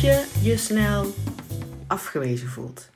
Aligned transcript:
Als 0.00 0.08
je 0.08 0.40
je 0.42 0.56
snel 0.56 1.14
afgewezen 1.86 2.48
voelt, 2.48 2.90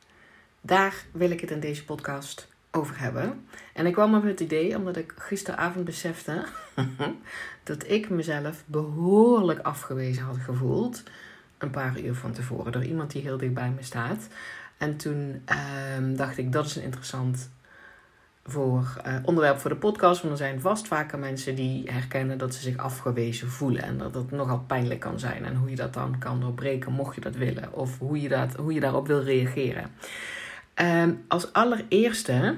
daar 0.61 0.95
wil 1.13 1.31
ik 1.31 1.41
het 1.41 1.51
in 1.51 1.61
deze 1.61 1.85
podcast 1.85 2.49
over 2.71 2.99
hebben. 2.99 3.47
En 3.73 3.87
ik 3.87 3.93
kwam 3.93 4.15
op 4.15 4.23
het 4.23 4.41
idee 4.41 4.77
omdat 4.77 4.97
ik 4.97 5.15
gisteravond 5.19 5.85
besefte 5.85 6.45
dat 7.63 7.91
ik 7.91 8.11
mezelf 8.11 8.63
behoorlijk 8.67 9.61
afgewezen 9.61 10.25
had 10.25 10.37
gevoeld. 10.37 11.03
Een 11.59 11.71
paar 11.71 12.01
uur 12.01 12.15
van 12.15 12.33
tevoren 12.33 12.73
door 12.73 12.85
iemand 12.85 13.11
die 13.11 13.23
heel 13.23 13.39
dicht 13.39 13.55
bij 13.55 13.71
me 13.71 13.83
staat. 13.83 14.29
En 14.77 14.97
toen 14.97 15.43
ehm, 15.45 16.17
dacht 16.17 16.39
ik 16.39 16.53
dat 16.53 16.67
is 16.67 16.77
een 16.77 16.83
interessant 16.83 17.51
voor 18.47 19.01
uh, 19.07 19.17
onderwerp 19.23 19.59
voor 19.59 19.71
de 19.71 19.77
podcast. 19.77 20.21
Want 20.21 20.33
er 20.33 20.39
zijn 20.39 20.61
vast 20.61 20.87
vaker 20.87 21.19
mensen 21.19 21.55
die 21.55 21.91
herkennen 21.91 22.39
dat 22.39 22.55
ze 22.55 22.61
zich 22.61 22.77
afgewezen 22.77 23.51
voelen. 23.51 23.83
En 23.83 23.99
dat 23.99 24.15
het 24.15 24.31
nogal 24.31 24.65
pijnlijk 24.67 25.01
kan 25.01 25.19
zijn. 25.19 25.45
En 25.45 25.57
hoe 25.57 25.71
je 25.71 25.77
dat 25.77 25.95
dan 25.95 26.19
kan 26.19 26.41
doorbreken, 26.41 26.93
mocht 26.93 27.15
je 27.15 27.21
dat 27.21 27.35
willen. 27.35 27.73
Of 27.73 27.99
hoe 27.99 28.21
je, 28.21 28.29
dat, 28.29 28.55
hoe 28.55 28.73
je 28.73 28.81
daarop 28.81 29.07
wil 29.07 29.23
reageren. 29.23 29.91
Um, 30.75 31.25
als 31.29 31.53
allereerste 31.53 32.57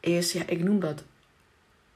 is, 0.00 0.32
ja, 0.32 0.42
ik 0.46 0.62
noem 0.62 0.80
dat 0.80 1.04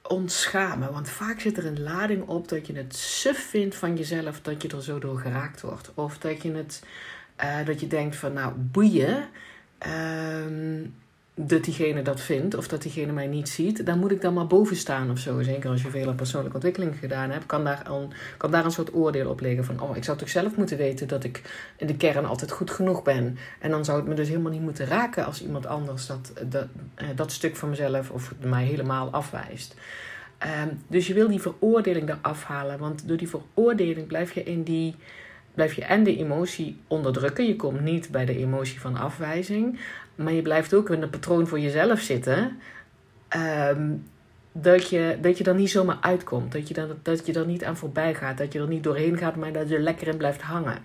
ontschamen. 0.02 0.92
Want 0.92 1.08
vaak 1.08 1.40
zit 1.40 1.56
er 1.56 1.66
een 1.66 1.82
lading 1.82 2.28
op 2.28 2.48
dat 2.48 2.66
je 2.66 2.72
het 2.72 2.96
suf 2.96 3.48
vindt 3.48 3.74
van 3.74 3.96
jezelf 3.96 4.40
dat 4.40 4.62
je 4.62 4.68
er 4.68 4.82
zo 4.82 4.98
door 4.98 5.18
geraakt 5.18 5.60
wordt. 5.60 5.90
Of 5.94 6.18
dat 6.18 6.42
je 6.42 6.52
het, 6.52 6.84
uh, 7.44 7.66
dat 7.66 7.80
je 7.80 7.86
denkt 7.86 8.16
van 8.16 8.32
nou 8.32 8.52
boeien. 8.54 9.28
Um, 9.86 10.94
dat 11.38 11.64
diegene 11.64 12.02
dat 12.02 12.20
vindt 12.20 12.54
of 12.54 12.68
dat 12.68 12.82
diegene 12.82 13.12
mij 13.12 13.26
niet 13.26 13.48
ziet, 13.48 13.86
dan 13.86 13.98
moet 13.98 14.10
ik 14.10 14.20
dan 14.20 14.34
maar 14.34 14.46
boven 14.46 14.76
staan 14.76 15.10
of 15.10 15.18
zo. 15.18 15.42
Zeker 15.42 15.70
als 15.70 15.82
je 15.82 15.90
veel 15.90 16.14
persoonlijke 16.14 16.54
ontwikkeling 16.54 16.98
gedaan 16.98 17.30
hebt, 17.30 17.46
kan 17.46 17.64
daar, 17.64 17.90
een, 17.90 18.12
kan 18.36 18.50
daar 18.50 18.64
een 18.64 18.70
soort 18.70 18.94
oordeel 18.94 19.30
op 19.30 19.40
liggen 19.40 19.64
van, 19.64 19.80
oh, 19.80 19.96
ik 19.96 20.04
zou 20.04 20.18
toch 20.18 20.28
zelf 20.28 20.56
moeten 20.56 20.76
weten 20.76 21.08
dat 21.08 21.24
ik 21.24 21.42
in 21.76 21.86
de 21.86 21.96
kern 21.96 22.24
altijd 22.24 22.50
goed 22.50 22.70
genoeg 22.70 23.02
ben. 23.02 23.38
En 23.60 23.70
dan 23.70 23.84
zou 23.84 23.98
het 23.98 24.08
me 24.08 24.14
dus 24.14 24.28
helemaal 24.28 24.52
niet 24.52 24.60
moeten 24.60 24.86
raken 24.86 25.24
als 25.24 25.42
iemand 25.42 25.66
anders 25.66 26.06
dat, 26.06 26.32
dat, 26.48 26.66
eh, 26.94 27.06
dat 27.14 27.32
stuk 27.32 27.56
van 27.56 27.68
mezelf 27.68 28.10
of 28.10 28.34
mij 28.40 28.64
helemaal 28.64 29.10
afwijst. 29.10 29.74
Um, 30.62 30.80
dus 30.86 31.06
je 31.06 31.14
wil 31.14 31.28
die 31.28 31.40
veroordeling 31.40 32.10
eraf 32.10 32.44
halen, 32.44 32.78
want 32.78 33.08
door 33.08 33.16
die 33.16 33.28
veroordeling 33.28 34.06
blijf 34.06 34.32
je 34.32 34.42
in 34.42 34.62
die 34.62 34.94
blijf 35.56 35.72
je 35.72 35.84
en 35.84 36.04
de 36.04 36.16
emotie 36.16 36.78
onderdrukken. 36.86 37.46
Je 37.46 37.56
komt 37.56 37.80
niet 37.80 38.10
bij 38.10 38.24
de 38.24 38.36
emotie 38.36 38.80
van 38.80 38.96
afwijzing. 38.96 39.78
Maar 40.14 40.32
je 40.32 40.42
blijft 40.42 40.74
ook 40.74 40.90
in 40.90 41.02
een 41.02 41.10
patroon 41.10 41.46
voor 41.46 41.60
jezelf 41.60 42.00
zitten. 42.00 42.58
Ehm, 43.28 43.90
dat, 44.52 44.88
je, 44.88 45.18
dat 45.20 45.38
je 45.38 45.44
er 45.44 45.54
niet 45.54 45.70
zomaar 45.70 45.98
uitkomt. 46.00 46.52
Dat 46.52 46.68
je, 46.68 46.74
dan, 46.74 46.88
dat 47.02 47.26
je 47.26 47.32
er 47.32 47.46
niet 47.46 47.64
aan 47.64 47.76
voorbij 47.76 48.14
gaat. 48.14 48.38
Dat 48.38 48.52
je 48.52 48.58
er 48.58 48.68
niet 48.68 48.82
doorheen 48.82 49.18
gaat, 49.18 49.36
maar 49.36 49.52
dat 49.52 49.68
je 49.68 49.74
er 49.74 49.80
lekker 49.80 50.08
in 50.08 50.16
blijft 50.16 50.42
hangen. 50.42 50.78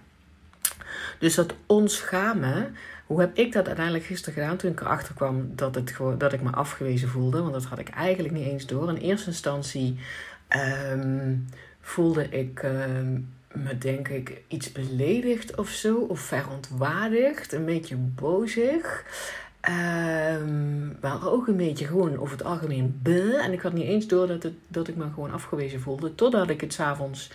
Dus 1.19 1.35
dat 1.35 1.53
onschamen. 1.65 2.75
Hoe 3.05 3.19
heb 3.19 3.37
ik 3.37 3.53
dat 3.53 3.67
uiteindelijk 3.67 4.05
gisteren 4.05 4.33
gedaan 4.33 4.57
toen 4.57 4.71
ik 4.71 4.81
erachter 4.81 5.13
kwam 5.13 5.55
dat, 5.55 5.75
het, 5.75 5.95
dat 6.17 6.33
ik 6.33 6.41
me 6.41 6.51
afgewezen 6.51 7.09
voelde? 7.09 7.41
Want 7.41 7.53
dat 7.53 7.63
had 7.63 7.79
ik 7.79 7.89
eigenlijk 7.89 8.33
niet 8.33 8.47
eens 8.47 8.65
door. 8.65 8.89
In 8.89 8.95
eerste 8.95 9.29
instantie 9.29 9.99
um, 10.91 11.47
voelde 11.81 12.29
ik. 12.29 12.63
Um, 12.63 13.29
me 13.53 13.77
denk 13.77 14.07
ik 14.07 14.41
iets 14.47 14.71
beledigd 14.71 15.55
of 15.55 15.69
zo, 15.69 15.97
of 15.97 16.19
verontwaardigd, 16.19 17.53
een 17.53 17.65
beetje 17.65 17.95
bozig. 17.95 19.03
Um, 19.69 20.97
maar 21.01 21.27
ook 21.27 21.47
een 21.47 21.57
beetje 21.57 21.85
gewoon 21.85 22.17
over 22.17 22.37
het 22.37 22.45
algemeen 22.45 22.99
bleh. 23.01 23.45
En 23.45 23.53
ik 23.53 23.61
had 23.61 23.73
niet 23.73 23.87
eens 23.87 24.07
door 24.07 24.27
dat, 24.27 24.47
dat 24.67 24.87
ik 24.87 24.95
me 24.95 25.03
gewoon 25.13 25.31
afgewezen 25.31 25.81
voelde. 25.81 26.15
Totdat 26.15 26.49
ik 26.49 26.61
het 26.61 26.73
s'avonds 26.73 27.31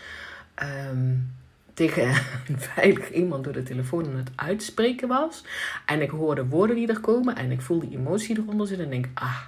um, 0.63 1.33
tegen 1.75 2.09
een 2.49 2.61
veilig 2.61 3.11
iemand 3.11 3.45
door 3.45 3.53
de 3.53 3.63
telefoon 3.63 4.07
aan 4.07 4.17
het 4.17 4.31
uitspreken 4.35 5.09
was. 5.09 5.45
En 5.87 6.03
ik 6.03 6.11
hoorde 6.11 6.47
woorden 6.47 6.77
die 6.77 6.89
er 6.89 7.01
komen. 7.01 7.37
En 7.37 7.51
ik 7.51 7.61
voelde 7.61 7.89
die 7.89 7.99
emotie 7.99 8.39
eronder 8.39 8.67
zitten. 8.67 8.85
En 8.85 8.93
denk, 8.93 9.09
ah, 9.15 9.41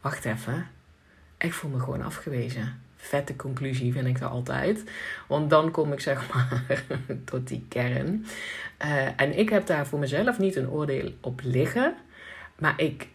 wacht 0.00 0.24
even. 0.24 0.66
Ik 1.38 1.52
voel 1.52 1.70
me 1.70 1.78
gewoon 1.78 2.02
afgewezen 2.02 2.80
vette 3.02 3.36
conclusie, 3.36 3.92
vind 3.92 4.06
ik 4.06 4.18
dat 4.20 4.30
altijd. 4.30 4.84
Want 5.26 5.50
dan 5.50 5.70
kom 5.70 5.92
ik 5.92 6.00
zeg 6.00 6.34
maar 6.34 6.84
tot 7.24 7.48
die 7.48 7.64
kern. 7.68 8.26
Uh, 8.84 9.20
en 9.20 9.38
ik 9.38 9.48
heb 9.48 9.66
daar 9.66 9.86
voor 9.86 9.98
mezelf 9.98 10.38
niet 10.38 10.56
een 10.56 10.70
oordeel 10.70 11.12
op 11.20 11.40
liggen. 11.44 11.94
Maar 12.58 12.74
ik. 12.76 13.08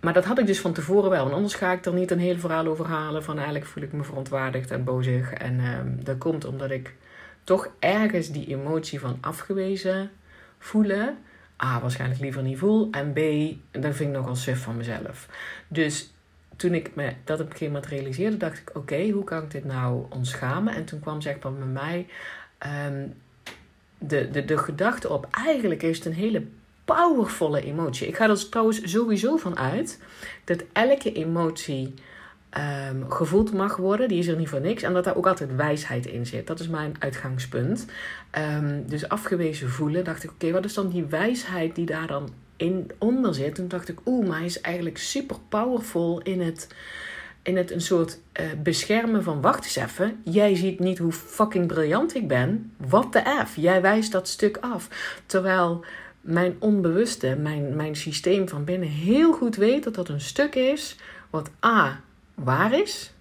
Maar 0.00 0.12
dat 0.12 0.24
had 0.24 0.38
ik 0.38 0.46
dus 0.46 0.60
van 0.60 0.72
tevoren 0.72 1.10
wel. 1.10 1.22
Want 1.22 1.34
anders 1.34 1.54
ga 1.54 1.72
ik 1.72 1.84
er 1.84 1.92
niet 1.92 2.10
een 2.10 2.18
heel 2.18 2.38
verhaal 2.38 2.66
over 2.66 2.86
halen. 2.86 3.24
Van 3.24 3.36
eigenlijk 3.36 3.66
voel 3.66 3.82
ik 3.82 3.92
me 3.92 4.04
verontwaardigd 4.04 4.70
en 4.70 4.84
bozig. 4.84 5.32
En 5.32 5.54
uh, 5.60 5.78
dat 6.04 6.18
komt 6.18 6.44
omdat 6.44 6.70
ik 6.70 6.94
toch 7.44 7.68
ergens 7.78 8.30
die 8.30 8.46
emotie 8.46 9.00
van 9.00 9.18
afgewezen 9.20 10.10
voelen. 10.58 11.18
A, 11.64 11.80
waarschijnlijk 11.80 12.20
liever 12.20 12.42
niet 12.42 12.58
voel. 12.58 12.88
En 12.90 13.12
B, 13.12 13.18
dat 13.70 13.94
vind 13.94 14.10
ik 14.10 14.16
nogal 14.16 14.36
suf 14.36 14.62
van 14.62 14.76
mezelf. 14.76 15.28
Dus 15.68 16.11
toen 16.62 16.74
ik 16.74 16.94
me 16.94 17.12
dat 17.24 17.40
op 17.40 17.46
een 17.46 17.52
gegeven 17.52 17.72
moment 17.72 17.92
realiseerde, 17.92 18.36
dacht 18.36 18.58
ik: 18.58 18.70
oké, 18.76 19.08
hoe 19.10 19.24
kan 19.24 19.42
ik 19.42 19.50
dit 19.50 19.64
nou 19.64 20.04
ontschamen? 20.10 20.74
En 20.74 20.84
toen 20.84 21.00
kwam 21.00 21.20
zeg 21.20 21.38
maar 21.42 21.52
bij 21.52 21.66
mij 21.66 22.06
um, 22.86 23.14
de, 23.98 24.30
de, 24.30 24.44
de 24.44 24.58
gedachte 24.58 25.08
op: 25.08 25.28
eigenlijk 25.30 25.82
is 25.82 25.96
het 25.96 26.06
een 26.06 26.12
hele 26.12 26.42
powervolle 26.84 27.64
emotie. 27.64 28.06
Ik 28.06 28.16
ga 28.16 28.28
er 28.28 28.48
trouwens 28.48 28.90
sowieso 28.90 29.36
van 29.36 29.58
uit 29.58 30.00
dat 30.44 30.64
elke 30.72 31.12
emotie 31.12 31.94
um, 32.88 33.10
gevoeld 33.10 33.52
mag 33.52 33.76
worden. 33.76 34.08
Die 34.08 34.18
is 34.18 34.26
er 34.26 34.36
niet 34.36 34.48
voor 34.48 34.60
niks. 34.60 34.82
En 34.82 34.92
dat 34.92 35.04
daar 35.04 35.16
ook 35.16 35.26
altijd 35.26 35.56
wijsheid 35.56 36.06
in 36.06 36.26
zit. 36.26 36.46
Dat 36.46 36.60
is 36.60 36.68
mijn 36.68 36.96
uitgangspunt. 36.98 37.86
Um, 38.38 38.86
dus 38.86 39.08
afgewezen 39.08 39.70
voelen, 39.70 40.04
dacht 40.04 40.24
ik: 40.24 40.30
oké, 40.30 40.50
wat 40.50 40.64
is 40.64 40.74
dan 40.74 40.88
die 40.88 41.04
wijsheid 41.04 41.74
die 41.74 41.86
daar 41.86 42.06
dan 42.06 42.28
in, 42.56 42.90
onder 42.98 43.34
zit. 43.34 43.54
Toen 43.54 43.68
dacht 43.68 43.88
ik, 43.88 43.98
oeh, 44.06 44.28
maar 44.28 44.36
hij 44.36 44.46
is 44.46 44.60
eigenlijk 44.60 44.98
super 44.98 45.36
powerful 45.48 46.20
in 46.20 46.40
het, 46.40 46.68
in 47.42 47.56
het 47.56 47.70
een 47.70 47.80
soort 47.80 48.18
uh, 48.40 48.46
beschermen 48.62 49.22
van, 49.22 49.40
wacht 49.40 49.64
eens 49.64 49.76
even, 49.76 50.20
jij 50.24 50.54
ziet 50.54 50.78
niet 50.78 50.98
hoe 50.98 51.12
fucking 51.12 51.66
briljant 51.66 52.14
ik 52.14 52.28
ben. 52.28 52.72
Wat 52.76 53.12
de 53.12 53.44
F, 53.46 53.56
jij 53.56 53.82
wijst 53.82 54.12
dat 54.12 54.28
stuk 54.28 54.56
af. 54.60 54.88
Terwijl 55.26 55.84
mijn 56.20 56.56
onbewuste, 56.58 57.36
mijn, 57.36 57.76
mijn 57.76 57.96
systeem 57.96 58.48
van 58.48 58.64
binnen 58.64 58.88
heel 58.88 59.32
goed 59.32 59.56
weet 59.56 59.84
dat 59.84 59.94
dat 59.94 60.08
een 60.08 60.20
stuk 60.20 60.54
is 60.54 60.96
wat 61.30 61.50
A, 61.64 62.00
waar 62.34 62.80
is. 62.80 63.12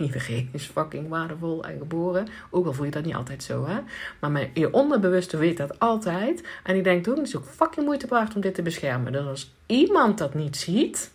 Iedereen 0.00 0.48
is 0.52 0.64
fucking 0.66 1.08
waardevol 1.08 1.64
en 1.64 1.78
geboren. 1.78 2.26
Ook 2.50 2.66
al 2.66 2.72
voel 2.72 2.84
je 2.84 2.90
dat 2.90 3.04
niet 3.04 3.14
altijd 3.14 3.42
zo, 3.42 3.66
hè. 3.66 3.78
Maar 4.20 4.30
mijn, 4.30 4.50
je 4.54 4.72
onderbewuste 4.72 5.36
weet 5.36 5.56
dat 5.56 5.78
altijd. 5.78 6.48
En 6.64 6.74
die 6.74 6.82
denkt, 6.82 7.08
ook, 7.08 7.16
het 7.16 7.26
is 7.26 7.36
ook 7.36 7.44
fucking 7.44 7.86
moeite 7.86 8.06
waard 8.06 8.34
om 8.34 8.40
dit 8.40 8.54
te 8.54 8.62
beschermen. 8.62 9.12
Dus 9.12 9.26
als 9.26 9.54
iemand 9.66 10.18
dat 10.18 10.34
niet 10.34 10.56
ziet, 10.56 11.12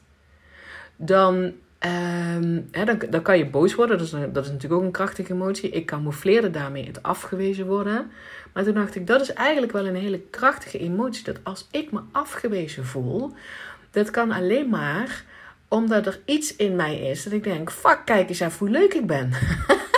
dan, 0.95 1.53
ehm, 1.79 2.61
dan, 2.71 3.01
dan 3.09 3.21
kan 3.21 3.37
je 3.37 3.49
boos 3.49 3.75
worden. 3.75 3.97
Dat 3.97 4.05
is, 4.05 4.11
dat 4.11 4.45
is 4.45 4.51
natuurlijk 4.51 4.81
ook 4.81 4.87
een 4.87 4.91
krachtige 4.91 5.33
emotie. 5.33 5.69
Ik 5.69 5.85
camoufleerde 5.85 6.51
daarmee 6.51 6.85
het 6.85 7.03
afgewezen 7.03 7.65
worden. 7.65 8.11
Maar 8.53 8.63
toen 8.63 8.73
dacht 8.73 8.95
ik, 8.95 9.07
dat 9.07 9.21
is 9.21 9.33
eigenlijk 9.33 9.71
wel 9.71 9.85
een 9.85 9.95
hele 9.95 10.19
krachtige 10.19 10.79
emotie. 10.79 11.23
Dat 11.23 11.39
als 11.43 11.67
ik 11.71 11.91
me 11.91 11.99
afgewezen 12.11 12.85
voel, 12.85 13.33
dat 13.91 14.11
kan 14.11 14.31
alleen 14.31 14.69
maar 14.69 15.23
omdat 15.67 16.05
er 16.05 16.19
iets 16.25 16.55
in 16.55 16.75
mij 16.75 16.99
is 16.99 17.23
dat 17.23 17.33
ik 17.33 17.43
denk: 17.43 17.71
fuck, 17.71 18.01
kijk 18.05 18.29
eens 18.29 18.39
even 18.39 18.57
hoe 18.57 18.69
leuk 18.69 18.93
ik 18.93 19.07
ben. 19.07 19.31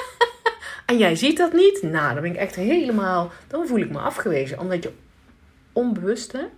en 0.85 0.97
jij 0.97 1.15
ziet 1.15 1.37
dat 1.37 1.53
niet? 1.53 1.81
Nou, 1.81 2.13
dan 2.13 2.21
ben 2.21 2.31
ik 2.31 2.37
echt 2.37 2.55
helemaal. 2.55 3.31
Dan 3.47 3.67
voel 3.67 3.79
ik 3.79 3.89
me 3.89 3.99
afgewezen. 3.99 4.59
Omdat 4.59 4.83
je 4.83 4.91
onbewuste, 5.73 6.49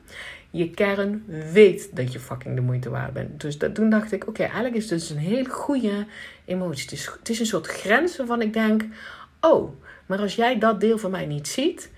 je 0.50 0.70
kern 0.70 1.24
weet 1.52 1.96
dat 1.96 2.14
je 2.14 2.20
fucking 2.20 2.56
de 2.56 2.62
moeite 2.62 2.90
waard 2.90 3.14
bent. 3.14 3.42
Dus 3.42 3.58
dat, 3.58 3.76
toen 3.76 3.90
dacht 3.90 4.12
ik: 4.12 4.28
oké, 4.28 4.44
eigenlijk 4.44 4.76
is 4.76 4.90
het 4.90 5.00
dus 5.00 5.10
een 5.10 5.18
hele 5.18 5.50
goede 5.50 6.06
emotie. 6.46 6.84
Het 6.84 6.92
is, 6.92 7.06
het 7.20 7.30
is 7.30 7.40
een 7.40 7.46
soort 7.46 7.68
grens 7.68 8.18
waarvan 8.18 8.42
ik 8.42 8.54
denk: 8.54 8.84
oh, 9.42 9.72
maar 10.06 10.20
als 10.20 10.36
jij 10.36 10.60
dat 10.60 10.80
deel 10.80 10.98
van 10.98 11.12
mij 11.12 11.26
niet 11.26 11.48
ziet 11.48 11.90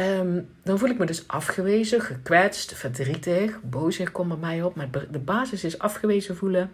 Um, 0.00 0.48
dan 0.62 0.78
voel 0.78 0.88
ik 0.88 0.98
me 0.98 1.06
dus 1.06 1.28
afgewezen, 1.28 2.00
gekwetst, 2.00 2.74
verdrietig, 2.74 3.60
bozig 3.62 4.12
komt 4.12 4.28
bij 4.28 4.36
mij 4.36 4.62
op. 4.62 4.74
Maar 4.74 4.88
de 5.10 5.18
basis 5.18 5.64
is 5.64 5.78
afgewezen 5.78 6.36
voelen. 6.36 6.70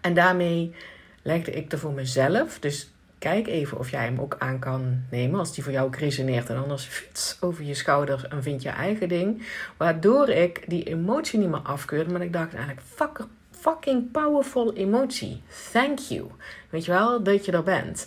En 0.00 0.14
daarmee 0.14 0.74
legde 1.22 1.50
ik 1.50 1.72
er 1.72 1.78
voor 1.78 1.92
mezelf. 1.92 2.58
Dus 2.58 2.90
kijk 3.18 3.46
even 3.46 3.78
of 3.78 3.90
jij 3.90 4.04
hem 4.04 4.20
ook 4.20 4.36
aan 4.38 4.58
kan 4.58 5.02
nemen. 5.10 5.38
Als 5.38 5.54
die 5.54 5.62
voor 5.64 5.72
jou 5.72 5.86
ook 5.86 5.96
resoneert. 5.96 6.50
En 6.50 6.62
anders 6.62 6.84
fiets 6.84 7.36
over 7.40 7.64
je 7.64 7.74
schouders 7.74 8.28
en 8.28 8.42
vind 8.42 8.62
je 8.62 8.68
eigen 8.68 9.08
ding. 9.08 9.46
Waardoor 9.76 10.28
ik 10.28 10.64
die 10.66 10.84
emotie 10.84 11.38
niet 11.38 11.48
meer 11.48 11.60
afkeurde. 11.60 12.12
Maar 12.12 12.22
ik 12.22 12.32
dacht 12.32 12.54
eigenlijk, 12.54 12.86
fuck, 12.94 13.26
fucking 13.50 14.10
powerful 14.10 14.74
emotie. 14.74 15.42
Thank 15.72 15.98
you. 15.98 16.26
Weet 16.70 16.84
je 16.84 16.90
wel, 16.90 17.22
dat 17.22 17.44
je 17.44 17.52
er 17.52 17.62
bent. 17.62 18.06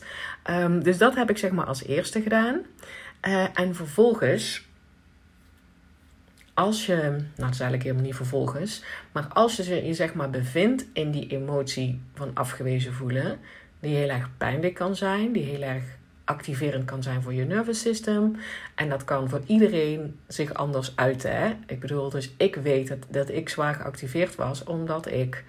Um, 0.49 0.83
dus 0.83 0.97
dat 0.97 1.15
heb 1.15 1.29
ik 1.29 1.37
zeg 1.37 1.51
maar 1.51 1.65
als 1.65 1.83
eerste 1.83 2.21
gedaan. 2.21 2.61
Uh, 3.27 3.59
en 3.59 3.75
vervolgens, 3.75 4.67
als 6.53 6.85
je, 6.85 6.95
nou 6.95 7.23
dat 7.35 7.49
is 7.49 7.59
eigenlijk 7.59 7.83
helemaal 7.83 8.03
niet 8.05 8.15
vervolgens, 8.15 8.83
maar 9.11 9.27
als 9.27 9.55
je 9.55 9.85
je 9.85 9.93
zeg 9.93 10.13
maar 10.13 10.29
bevindt 10.29 10.85
in 10.93 11.11
die 11.11 11.27
emotie 11.27 12.01
van 12.13 12.31
afgewezen 12.33 12.93
voelen, 12.93 13.39
die 13.79 13.95
heel 13.95 14.09
erg 14.09 14.29
pijnlijk 14.37 14.73
kan 14.73 14.95
zijn, 14.95 15.31
die 15.31 15.43
heel 15.43 15.61
erg 15.61 15.83
activerend 16.23 16.85
kan 16.85 17.03
zijn 17.03 17.21
voor 17.21 17.33
je 17.33 17.45
nervous 17.45 17.79
system. 17.79 18.35
En 18.75 18.89
dat 18.89 19.03
kan 19.03 19.29
voor 19.29 19.41
iedereen 19.45 20.19
zich 20.27 20.53
anders 20.53 20.95
uiten. 20.95 21.35
Hè? 21.35 21.53
Ik 21.67 21.79
bedoel, 21.79 22.09
dus 22.09 22.33
ik 22.37 22.55
weet 22.55 22.97
dat 23.09 23.29
ik 23.29 23.49
zwaar 23.49 23.75
geactiveerd 23.75 24.35
was, 24.35 24.63
omdat 24.63 25.11
ik 25.11 25.43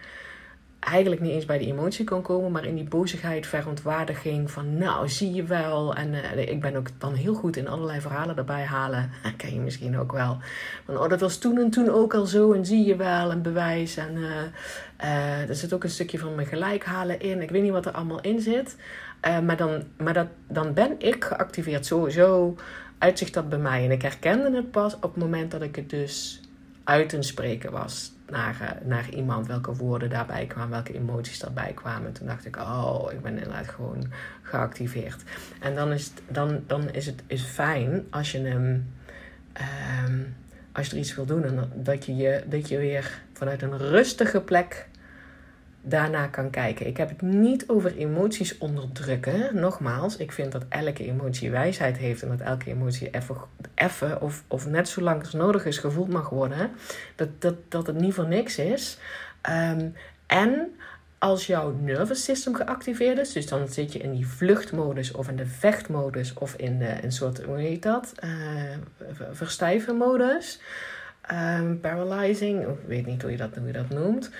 eigenlijk 0.80 1.20
niet 1.20 1.32
eens 1.32 1.44
bij 1.44 1.58
die 1.58 1.66
emotie 1.66 2.04
kon 2.04 2.22
komen, 2.22 2.50
maar 2.50 2.64
in 2.64 2.74
die 2.74 2.88
bozigheid, 2.88 3.46
verontwaardiging 3.46 4.50
van 4.50 4.78
nou 4.78 5.08
zie 5.08 5.32
je 5.32 5.42
wel. 5.42 5.94
En 5.94 6.12
uh, 6.12 6.48
ik 6.48 6.60
ben 6.60 6.76
ook 6.76 6.88
dan 6.98 7.14
heel 7.14 7.34
goed 7.34 7.56
in 7.56 7.68
allerlei 7.68 8.00
verhalen 8.00 8.36
erbij 8.36 8.64
halen. 8.64 9.10
Ken 9.36 9.54
je 9.54 9.60
misschien 9.60 9.98
ook 9.98 10.12
wel. 10.12 10.38
Van 10.84 10.98
oh 10.98 11.08
dat 11.08 11.20
was 11.20 11.38
toen 11.38 11.58
en 11.58 11.70
toen 11.70 11.88
ook 11.88 12.14
al 12.14 12.26
zo 12.26 12.52
en 12.52 12.66
zie 12.66 12.84
je 12.84 12.96
wel 12.96 13.30
en 13.30 13.42
bewijs. 13.42 13.96
En 13.96 14.16
uh, 14.16 15.48
er 15.48 15.54
zit 15.54 15.72
ook 15.72 15.84
een 15.84 15.90
stukje 15.90 16.18
van 16.18 16.34
mijn 16.34 16.46
gelijk 16.46 16.84
halen 16.84 17.20
in. 17.20 17.42
Ik 17.42 17.50
weet 17.50 17.62
niet 17.62 17.72
wat 17.72 17.86
er 17.86 17.92
allemaal 17.92 18.20
in 18.20 18.40
zit. 18.40 18.76
maar 19.20 19.56
dan, 19.56 19.82
maar 19.96 20.14
dat, 20.14 20.28
dan 20.48 20.74
ben 20.74 20.94
ik 20.98 21.24
geactiveerd 21.24 21.86
sowieso. 21.86 22.56
Uitzicht 22.98 23.34
dat 23.34 23.48
bij 23.48 23.58
mij. 23.58 23.84
En 23.84 23.90
ik 23.90 24.02
herkende 24.02 24.56
het 24.56 24.70
pas 24.70 24.94
op 24.94 25.02
het 25.02 25.16
moment 25.16 25.50
dat 25.50 25.62
ik 25.62 25.76
het 25.76 25.90
dus 25.90 26.40
uit 26.84 27.12
een 27.12 27.24
spreken 27.24 27.72
was 27.72 28.12
naar, 28.30 28.58
uh, 28.62 28.88
naar 28.88 29.10
iemand, 29.10 29.46
welke 29.46 29.74
woorden 29.74 30.10
daarbij 30.10 30.46
kwamen, 30.46 30.70
welke 30.70 30.94
emoties 30.94 31.38
daarbij 31.38 31.72
kwamen. 31.72 32.12
Toen 32.12 32.26
dacht 32.26 32.46
ik, 32.46 32.56
oh, 32.56 33.12
ik 33.12 33.22
ben 33.22 33.38
inderdaad 33.38 33.68
gewoon 33.68 34.12
geactiveerd. 34.42 35.22
En 35.60 35.74
dan 35.74 35.92
is 35.92 36.04
het, 36.04 36.22
dan, 36.28 36.64
dan 36.66 36.90
is 36.90 37.06
het 37.06 37.22
is 37.26 37.42
fijn 37.42 38.06
als 38.10 38.32
je 38.32 38.38
hem, 38.40 38.92
um, 40.04 40.34
als 40.72 40.86
je 40.86 40.92
er 40.92 40.98
iets 40.98 41.14
wil 41.14 41.26
doen, 41.26 41.44
en 41.44 41.72
dat 41.74 42.04
je, 42.04 42.16
je, 42.16 42.42
dat 42.46 42.68
je 42.68 42.78
weer 42.78 43.22
vanuit 43.32 43.62
een 43.62 43.78
rustige 43.78 44.40
plek 44.40 44.88
daarna 45.82 46.26
kan 46.26 46.50
kijken. 46.50 46.86
Ik 46.86 46.96
heb 46.96 47.08
het 47.08 47.22
niet 47.22 47.68
over 47.68 47.96
emoties 47.96 48.58
onderdrukken. 48.58 49.60
Nogmaals, 49.60 50.16
ik 50.16 50.32
vind 50.32 50.52
dat 50.52 50.64
elke 50.68 51.06
emotie 51.06 51.50
wijsheid 51.50 51.96
heeft 51.96 52.22
en 52.22 52.28
dat 52.28 52.40
elke 52.40 52.70
emotie 52.70 53.10
even, 53.10 53.36
even 53.74 54.22
of, 54.22 54.44
of 54.46 54.66
net 54.66 54.88
zo 54.88 55.00
lang 55.00 55.20
als 55.20 55.32
nodig 55.32 55.64
is 55.64 55.78
gevoeld 55.78 56.08
mag 56.08 56.28
worden. 56.28 56.70
Dat, 57.16 57.28
dat, 57.38 57.54
dat 57.68 57.86
het 57.86 58.00
niet 58.00 58.14
voor 58.14 58.28
niks 58.28 58.58
is. 58.58 58.98
Um, 59.50 59.94
en 60.26 60.74
als 61.18 61.46
jouw 61.46 61.76
nervous 61.80 62.24
system 62.24 62.54
geactiveerd 62.54 63.18
is, 63.18 63.32
dus 63.32 63.46
dan 63.46 63.68
zit 63.68 63.92
je 63.92 63.98
in 63.98 64.12
die 64.12 64.26
vluchtmodus 64.26 65.12
of 65.12 65.28
in 65.28 65.36
de 65.36 65.46
vechtmodus 65.46 66.34
of 66.34 66.54
in 66.54 66.78
de, 66.78 67.02
een 67.02 67.12
soort, 67.12 67.42
hoe 67.42 67.58
heet 67.58 67.82
dat? 67.82 68.12
Uh, 68.24 68.30
verstijven 69.32 69.96
modus. 69.96 70.60
Um, 71.32 71.80
paralyzing, 71.80 72.62
ik 72.62 72.86
weet 72.86 73.06
niet 73.06 73.22
hoe 73.22 73.30
je 73.30 73.36
dat, 73.36 73.54
hoe 73.56 73.66
je 73.66 73.72
dat 73.72 73.88
noemt. 73.88 74.30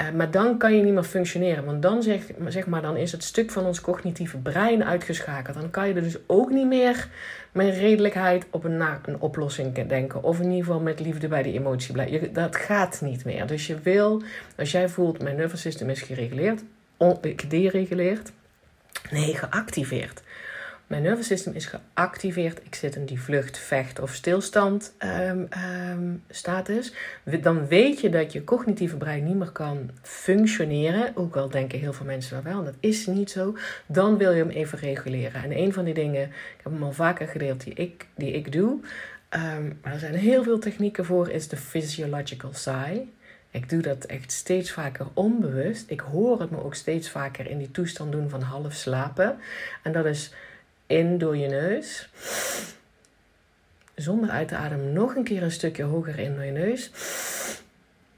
Uh, 0.00 0.10
maar 0.10 0.30
dan 0.30 0.58
kan 0.58 0.76
je 0.76 0.82
niet 0.82 0.92
meer 0.92 1.02
functioneren. 1.02 1.64
Want 1.64 1.82
dan, 1.82 2.02
zeg, 2.02 2.22
zeg 2.48 2.66
maar, 2.66 2.82
dan 2.82 2.96
is 2.96 3.12
het 3.12 3.24
stuk 3.24 3.50
van 3.50 3.64
ons 3.64 3.80
cognitieve 3.80 4.38
brein 4.38 4.84
uitgeschakeld. 4.84 5.56
Dan 5.60 5.70
kan 5.70 5.88
je 5.88 5.94
er 5.94 6.02
dus 6.02 6.18
ook 6.26 6.50
niet 6.50 6.66
meer 6.66 7.08
met 7.52 7.76
redelijkheid 7.76 8.46
op 8.50 8.64
een, 8.64 8.80
een 8.80 9.20
oplossing 9.20 9.88
denken. 9.88 10.22
Of 10.22 10.38
in 10.38 10.44
ieder 10.50 10.64
geval 10.64 10.80
met 10.80 11.00
liefde 11.00 11.28
bij 11.28 11.42
die 11.42 11.52
emotie 11.52 11.92
blijven. 11.92 12.32
dat 12.32 12.56
gaat 12.56 13.00
niet 13.00 13.24
meer. 13.24 13.46
Dus 13.46 13.66
je 13.66 13.78
wil, 13.78 14.22
als 14.56 14.70
jij 14.70 14.88
voelt, 14.88 15.22
mijn 15.22 15.36
nervous 15.36 15.60
system 15.60 15.90
is 15.90 16.02
gereguleerd, 16.02 16.62
gedereguleerd. 17.22 18.32
Nee, 19.10 19.34
geactiveerd. 19.34 20.22
Mijn 20.86 21.02
nervous 21.02 21.26
system 21.26 21.52
is 21.52 21.66
geactiveerd. 21.66 22.60
Ik 22.64 22.74
zit 22.74 22.96
in 22.96 23.04
die 23.04 23.20
vlucht, 23.20 23.58
vecht 23.58 24.00
of 24.00 24.14
stilstand 24.14 24.94
um, 24.98 25.48
um, 25.90 26.22
status. 26.30 26.92
Dan 27.40 27.66
weet 27.66 28.00
je 28.00 28.08
dat 28.08 28.32
je 28.32 28.44
cognitieve 28.44 28.96
brein 28.96 29.24
niet 29.24 29.36
meer 29.36 29.50
kan 29.50 29.90
functioneren. 30.02 31.16
Ook 31.16 31.36
al 31.36 31.48
denken 31.48 31.78
heel 31.78 31.92
veel 31.92 32.06
mensen 32.06 32.34
dat 32.34 32.52
wel. 32.52 32.64
dat 32.64 32.74
is 32.80 33.06
niet 33.06 33.30
zo. 33.30 33.56
Dan 33.86 34.16
wil 34.18 34.32
je 34.32 34.38
hem 34.38 34.50
even 34.50 34.78
reguleren. 34.78 35.42
En 35.42 35.58
een 35.58 35.72
van 35.72 35.84
die 35.84 35.94
dingen, 35.94 36.22
ik 36.22 36.60
heb 36.62 36.72
hem 36.72 36.82
al 36.82 36.92
vaker 36.92 37.28
gedeeld, 37.28 37.64
die 37.64 37.74
ik, 37.74 38.06
die 38.14 38.32
ik 38.32 38.52
doe. 38.52 38.80
Um, 39.30 39.78
maar 39.82 39.92
er 39.92 39.98
zijn 39.98 40.14
heel 40.14 40.42
veel 40.42 40.58
technieken 40.58 41.04
voor, 41.04 41.30
is 41.30 41.48
de 41.48 41.56
physiological 41.56 42.52
sigh. 42.52 43.00
Ik 43.50 43.68
doe 43.68 43.82
dat 43.82 44.04
echt 44.04 44.32
steeds 44.32 44.70
vaker 44.70 45.06
onbewust. 45.14 45.90
Ik 45.90 46.00
hoor 46.00 46.40
het 46.40 46.50
me 46.50 46.64
ook 46.64 46.74
steeds 46.74 47.10
vaker 47.10 47.50
in 47.50 47.58
die 47.58 47.70
toestand 47.70 48.12
doen 48.12 48.28
van 48.28 48.42
half 48.42 48.72
slapen. 48.72 49.38
En 49.82 49.92
dat 49.92 50.04
is 50.04 50.32
in 50.94 51.18
door 51.18 51.36
je 51.36 51.48
neus. 51.48 52.08
Zonder 53.94 54.30
uit 54.30 54.48
te 54.48 54.56
ademen 54.56 54.92
nog 54.92 55.14
een 55.14 55.24
keer 55.24 55.42
een 55.42 55.50
stukje 55.50 55.82
hoger 55.82 56.18
in 56.18 56.34
door 56.34 56.44
je 56.44 56.50
neus. 56.50 56.90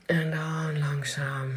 En 0.06 0.30
dan 0.30 0.78
langzaam 0.78 1.52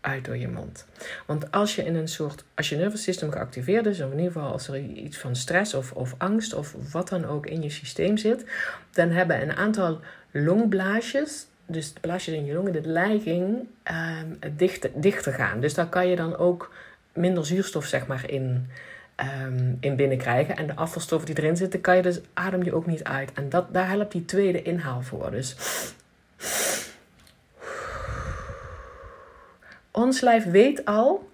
uit 0.00 0.24
door 0.24 0.36
je 0.36 0.48
mond. 0.48 0.86
Want 1.26 1.50
als 1.50 1.74
je 1.74 1.84
in 1.84 1.94
een 1.94 2.08
soort, 2.08 2.44
als 2.54 2.68
je 2.68 2.76
nervous 2.76 3.02
system 3.02 3.30
geactiveerd 3.30 3.86
is, 3.86 4.00
of 4.00 4.10
in 4.10 4.18
ieder 4.18 4.32
geval 4.32 4.52
als 4.52 4.68
er 4.68 4.78
iets 4.78 5.18
van 5.18 5.36
stress 5.36 5.74
of, 5.74 5.92
of 5.92 6.14
angst 6.18 6.54
of 6.54 6.74
wat 6.92 7.08
dan 7.08 7.24
ook 7.24 7.46
in 7.46 7.62
je 7.62 7.70
systeem 7.70 8.16
zit, 8.16 8.44
dan 8.90 9.10
hebben 9.10 9.42
een 9.42 9.56
aantal 9.56 10.00
longblaasjes, 10.30 11.46
dus 11.66 11.94
de 11.94 12.00
blaasjes 12.00 12.34
in 12.34 12.44
je 12.44 12.54
longen, 12.54 12.72
de 12.72 12.88
um, 13.84 14.56
dichter, 14.56 14.90
dichter 14.94 15.32
gaan. 15.32 15.60
Dus 15.60 15.74
daar 15.74 15.88
kan 15.88 16.08
je 16.08 16.16
dan 16.16 16.36
ook 16.36 16.70
minder 17.18 17.46
zuurstof 17.46 17.84
zeg 17.84 18.06
maar, 18.06 18.30
in, 18.30 18.66
um, 19.46 19.76
in 19.80 19.96
binnenkrijgen. 19.96 20.56
En 20.56 20.66
de 20.66 20.74
afvalstoffen 20.74 21.34
die 21.34 21.44
erin 21.44 21.56
zitten, 21.56 21.80
kan 21.80 21.96
je 21.96 22.02
dus, 22.02 22.20
adem 22.34 22.64
je 22.64 22.74
ook 22.74 22.86
niet 22.86 23.04
uit. 23.04 23.32
En 23.32 23.48
dat, 23.48 23.74
daar 23.74 23.88
helpt 23.88 24.12
die 24.12 24.24
tweede 24.24 24.62
inhaal 24.62 25.02
voor. 25.02 25.30
Dus 25.30 25.56
ons 29.90 30.20
lijf 30.20 30.44
weet 30.44 30.84
al 30.84 31.28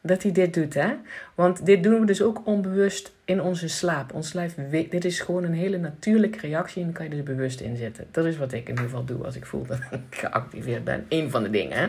dat 0.00 0.22
hij 0.22 0.32
dit 0.32 0.54
doet, 0.54 0.74
hè? 0.74 0.94
Want 1.34 1.66
dit 1.66 1.82
doen 1.82 2.00
we 2.00 2.06
dus 2.06 2.22
ook 2.22 2.40
onbewust 2.44 3.12
in 3.24 3.42
onze 3.42 3.68
slaap. 3.68 4.14
Ons 4.14 4.32
lijf 4.32 4.54
weet, 4.70 4.90
dit 4.90 5.04
is 5.04 5.20
gewoon 5.20 5.44
een 5.44 5.54
hele 5.54 5.78
natuurlijke 5.78 6.38
reactie 6.38 6.82
en 6.82 6.92
kan 6.92 7.04
je 7.04 7.10
dus 7.10 7.22
bewust 7.22 7.60
in 7.60 7.76
zitten. 7.76 8.06
Dat 8.10 8.24
is 8.24 8.36
wat 8.36 8.52
ik 8.52 8.62
in 8.62 8.68
ieder 8.68 8.84
geval 8.84 9.04
doe 9.04 9.24
als 9.24 9.36
ik 9.36 9.46
voel 9.46 9.66
dat 9.66 9.78
ik 9.90 10.00
geactiveerd 10.10 10.84
ben. 10.84 11.06
Eén 11.08 11.30
van 11.30 11.42
de 11.42 11.50
dingen, 11.50 11.78
hè? 11.78 11.88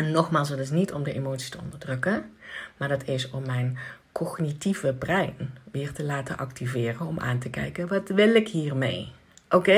En 0.00 0.10
nogmaals, 0.10 0.48
het 0.48 0.58
is 0.58 0.70
niet 0.70 0.92
om 0.92 1.02
de 1.02 1.12
emoties 1.12 1.50
te 1.50 1.58
onderdrukken, 1.62 2.32
maar 2.76 2.88
dat 2.88 3.04
is 3.04 3.30
om 3.30 3.46
mijn 3.46 3.78
cognitieve 4.12 4.92
brein 4.92 5.34
weer 5.72 5.92
te 5.92 6.04
laten 6.04 6.38
activeren 6.38 7.06
om 7.06 7.18
aan 7.18 7.38
te 7.38 7.50
kijken 7.50 7.88
wat 7.88 8.08
wil 8.08 8.34
ik 8.34 8.48
hiermee. 8.48 9.12
Oké? 9.50 9.72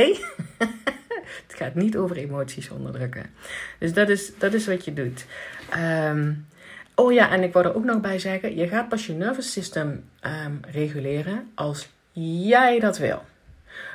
het 1.47 1.55
gaat 1.55 1.75
niet 1.75 1.97
over 1.97 2.17
emoties 2.17 2.71
onderdrukken. 2.71 3.31
Dus 3.79 3.93
dat 3.93 4.09
is, 4.09 4.39
dat 4.39 4.53
is 4.53 4.67
wat 4.67 4.85
je 4.85 4.93
doet. 4.93 5.27
Um, 5.77 6.47
oh 6.95 7.13
ja, 7.13 7.31
en 7.31 7.43
ik 7.43 7.53
wil 7.53 7.63
er 7.63 7.75
ook 7.75 7.85
nog 7.85 8.01
bij 8.01 8.19
zeggen: 8.19 8.57
je 8.57 8.69
gaat 8.69 8.89
pas 8.89 9.07
je 9.07 9.13
nervous 9.13 9.53
system 9.53 10.05
um, 10.47 10.61
reguleren 10.71 11.51
als 11.55 11.89
jij 12.43 12.81
dat 12.81 12.99
wil. 12.99 13.23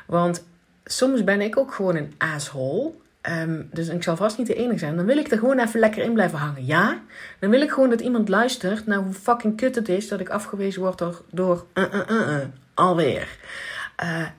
Want 0.06 0.48
soms 0.86 1.24
ben 1.24 1.42
ik 1.42 1.58
ook 1.58 1.74
gewoon 1.74 1.96
een 1.96 2.14
asshole 2.18 2.92
Ehm, 3.28 3.62
dus 3.72 3.88
ik 3.88 4.04
zal 4.04 4.16
vast 4.16 4.38
niet 4.38 4.48
de 4.48 4.56
enige 4.56 4.78
zijn. 4.78 4.96
Dan 4.96 5.06
wil 5.06 5.18
ik 5.18 5.32
er 5.32 5.38
gewoon 5.38 5.60
even 5.60 5.80
lekker 5.80 6.04
in 6.04 6.14
blijven 6.14 6.38
hangen. 6.38 6.66
Ja? 6.66 7.02
Dan 7.40 7.50
wil 7.50 7.62
ik 7.62 7.72
gewoon 7.72 7.90
dat 7.90 8.02
iemand 8.02 8.30
luistert 8.30 8.86
naar 8.86 8.98
hoe 8.98 9.14
fucking 9.14 9.58
kut 9.58 9.76
het 9.76 9.90
is 9.90 10.08
dat 10.08 10.20
ik 10.20 10.30
afgewezen 10.30 10.82
word 10.82 11.04
door, 11.32 11.66
uh, 11.74 11.84
uh, 11.94 12.02
uh, 12.10 12.38
alweer. 12.74 13.28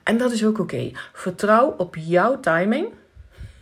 en 0.03 0.17
dat 0.17 0.31
is 0.31 0.45
ook 0.45 0.59
oké. 0.59 0.91
Vertrouw 1.13 1.75
op 1.77 1.95
jouw 1.95 2.39
timing. 2.39 2.87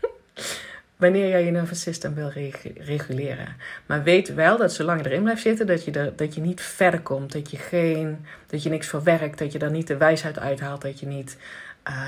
wanneer 0.98 1.30
jij 1.30 1.46
je 1.46 1.52
nervous 1.52 1.82
system 1.82 2.14
wil 2.14 2.32
reguleren. 2.78 3.56
Maar 3.86 4.04
weet 4.04 4.34
wel 4.34 4.58
dat 4.58 4.74
zolang 4.74 5.02
je 5.02 5.10
erin 5.10 5.24
blijft 5.24 5.42
zitten, 5.42 5.68
dat 5.68 5.86
je, 5.86 6.14
dat 6.16 6.36
je 6.36 6.42
niet 6.42 6.62
verder 6.62 7.02
komt. 7.02 7.32
Dat 7.32 7.52
je, 7.52 7.58
geen, 7.58 8.26
dat 8.48 8.64
je 8.64 8.70
niks 8.70 8.88
verwerkt. 8.88 9.40
Dat 9.40 9.52
je 9.52 9.60
daar 9.60 9.72
niet 9.72 9.88
de 9.88 9.98
wijsheid 9.98 10.40
uithaalt. 10.40 10.82
Dat 10.82 11.00
je 11.00 11.06
niet, 11.06 11.38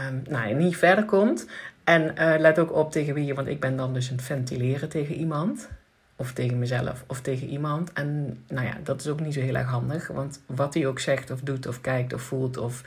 um, 0.10 0.24
nou, 0.30 0.54
niet 0.54 0.78
verder 0.78 1.06
komt. 1.06 1.48
En 1.90 2.14
uh, 2.18 2.34
let 2.40 2.60
ook 2.60 2.74
op 2.74 2.92
tegen 2.92 3.14
wie 3.14 3.26
je, 3.26 3.34
want 3.34 3.48
ik 3.48 3.60
ben 3.60 3.76
dan 3.76 3.94
dus 3.94 4.10
een 4.10 4.20
ventileren 4.20 4.90
tegen 4.90 5.16
iemand. 5.16 5.70
Of 6.16 6.34
tegen 6.34 6.60
mezelf 6.60 7.04
of 7.08 7.22
tegen 7.22 7.48
iemand. 7.48 7.94
En 7.94 8.38
nou 8.48 8.66
ja, 8.66 8.78
dat 8.84 9.00
is 9.02 9.08
ook 9.08 9.20
niet 9.20 9.34
zo 9.34 9.40
heel 9.40 9.56
erg 9.56 9.68
handig. 9.68 10.08
Want 10.08 10.42
wat 10.46 10.74
hij 10.74 10.88
ook 10.88 11.00
zegt 11.00 11.32
of 11.32 11.40
doet 11.42 11.68
of 11.68 11.82
kijkt 11.82 12.14
of 12.14 12.22
voelt 12.22 12.58
of 12.58 12.84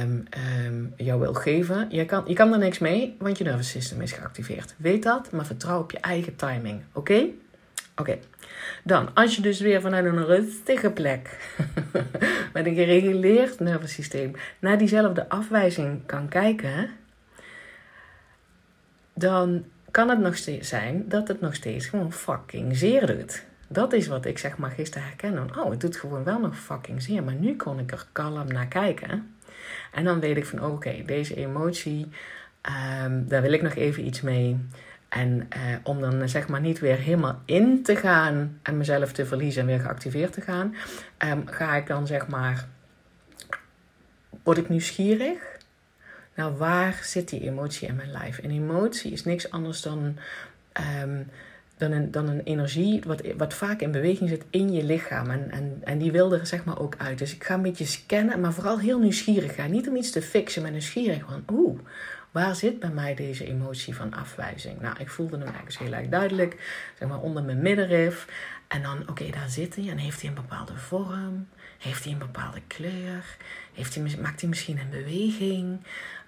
um, 0.00 0.24
um, 0.66 0.92
jou 0.96 1.20
wil 1.20 1.34
geven. 1.34 1.86
Je 1.90 2.04
kan, 2.04 2.22
je 2.26 2.34
kan 2.34 2.52
er 2.52 2.58
niks 2.58 2.78
mee, 2.78 3.16
want 3.18 3.38
je 3.38 3.44
nervous 3.44 3.70
system 3.70 4.00
is 4.00 4.12
geactiveerd. 4.12 4.74
Weet 4.76 5.02
dat, 5.02 5.30
maar 5.32 5.46
vertrouw 5.46 5.80
op 5.80 5.90
je 5.90 5.98
eigen 6.00 6.36
timing. 6.36 6.80
Oké? 6.92 7.24
Oké. 7.96 8.18
Dan, 8.82 9.14
als 9.14 9.36
je 9.36 9.42
dus 9.42 9.60
weer 9.60 9.80
vanuit 9.80 10.04
een 10.04 10.24
rustige 10.24 10.90
plek 10.90 11.54
met 12.54 12.66
een 12.66 12.74
gereguleerd 12.74 13.60
nervous 13.60 13.92
systeem 13.92 14.32
naar 14.58 14.78
diezelfde 14.78 15.28
afwijzing 15.28 16.06
kan 16.06 16.28
kijken 16.28 16.90
dan 19.18 19.64
kan 19.90 20.08
het 20.08 20.18
nog 20.18 20.36
steeds 20.36 20.68
zijn 20.68 21.08
dat 21.08 21.28
het 21.28 21.40
nog 21.40 21.54
steeds 21.54 21.86
gewoon 21.86 22.12
fucking 22.12 22.76
zeer 22.76 23.06
doet. 23.06 23.44
Dat 23.68 23.92
is 23.92 24.06
wat 24.06 24.24
ik 24.24 24.38
zeg 24.38 24.58
maar 24.58 24.70
gisteren 24.70 25.06
herkennen. 25.06 25.58
Oh, 25.58 25.70
het 25.70 25.80
doet 25.80 25.96
gewoon 25.96 26.24
wel 26.24 26.38
nog 26.38 26.58
fucking 26.58 27.02
zeer. 27.02 27.22
Maar 27.24 27.34
nu 27.34 27.56
kon 27.56 27.78
ik 27.78 27.92
er 27.92 28.06
kalm 28.12 28.46
naar 28.52 28.66
kijken. 28.66 29.36
En 29.92 30.04
dan 30.04 30.20
weet 30.20 30.36
ik 30.36 30.46
van, 30.46 30.64
oké, 30.64 31.02
deze 31.06 31.34
emotie, 31.34 32.08
um, 33.04 33.28
daar 33.28 33.42
wil 33.42 33.52
ik 33.52 33.62
nog 33.62 33.74
even 33.74 34.06
iets 34.06 34.20
mee. 34.20 34.58
En 35.08 35.46
eh, 35.48 35.60
om 35.82 36.00
dan 36.00 36.28
zeg 36.28 36.48
maar 36.48 36.60
niet 36.60 36.78
weer 36.78 36.96
helemaal 36.96 37.40
in 37.44 37.82
te 37.82 37.96
gaan 37.96 38.58
en 38.62 38.76
mezelf 38.76 39.12
te 39.12 39.26
verliezen 39.26 39.60
en 39.60 39.66
weer 39.66 39.80
geactiveerd 39.80 40.32
te 40.32 40.40
gaan, 40.40 40.74
ehm, 41.16 41.40
ga 41.44 41.76
ik 41.76 41.86
dan 41.86 42.06
zeg 42.06 42.26
maar, 42.26 42.66
word 44.42 44.58
ik 44.58 44.68
nieuwsgierig? 44.68 45.55
Nou, 46.36 46.56
waar 46.56 47.00
zit 47.02 47.28
die 47.28 47.40
emotie 47.40 47.88
in 47.88 47.96
mijn 47.96 48.10
lijf? 48.10 48.38
En 48.38 48.50
emotie 48.50 49.12
is 49.12 49.24
niks 49.24 49.50
anders 49.50 49.82
dan 49.82 50.18
ehm, 50.72 51.22
dan 51.76 51.92
een, 51.92 52.10
dan 52.10 52.28
een 52.28 52.40
energie 52.40 53.02
wat, 53.06 53.22
wat 53.36 53.54
vaak 53.54 53.80
in 53.80 53.90
beweging 53.90 54.28
zit 54.28 54.44
in 54.50 54.72
je 54.72 54.84
lichaam. 54.84 55.30
En, 55.30 55.50
en, 55.50 55.80
en 55.84 55.98
die 55.98 56.12
wil 56.12 56.32
er 56.32 56.46
zeg 56.46 56.64
maar 56.64 56.78
ook 56.78 56.94
uit. 56.98 57.18
Dus 57.18 57.34
ik 57.34 57.44
ga 57.44 57.54
een 57.54 57.62
beetje 57.62 57.86
scannen, 57.86 58.40
maar 58.40 58.52
vooral 58.52 58.78
heel 58.78 58.98
nieuwsgierig 58.98 59.54
gaan. 59.54 59.70
Niet 59.70 59.88
om 59.88 59.96
iets 59.96 60.10
te 60.10 60.22
fixen, 60.22 60.62
maar 60.62 60.70
nieuwsgierig 60.70 61.22
van 61.28 61.44
oeh, 61.52 61.80
waar 62.30 62.54
zit 62.54 62.80
bij 62.80 62.90
mij 62.90 63.14
deze 63.14 63.46
emotie 63.46 63.94
van 63.94 64.14
afwijzing? 64.14 64.80
Nou, 64.80 64.96
ik 64.98 65.08
voelde 65.08 65.36
hem 65.36 65.46
eigenlijk 65.46 65.78
heel 65.78 65.92
erg 65.92 66.08
duidelijk, 66.08 66.56
zeg 66.98 67.08
maar 67.08 67.20
onder 67.20 67.42
mijn 67.42 67.62
middenrif. 67.62 68.26
En 68.68 68.82
dan, 68.82 69.08
oké, 69.08 69.30
daar 69.30 69.48
zit 69.48 69.76
hij. 69.76 69.88
En 69.88 69.98
heeft 69.98 70.20
hij 70.20 70.28
een 70.28 70.36
bepaalde 70.36 70.76
vorm? 70.76 71.48
Heeft 71.78 72.04
hij 72.04 72.12
een 72.12 72.18
bepaalde 72.18 72.60
kleur? 72.66 73.36
Heeft 73.72 73.94
hij, 73.94 74.16
maakt 74.20 74.40
hij 74.40 74.48
misschien 74.48 74.78
een 74.78 74.90
beweging? 74.90 75.78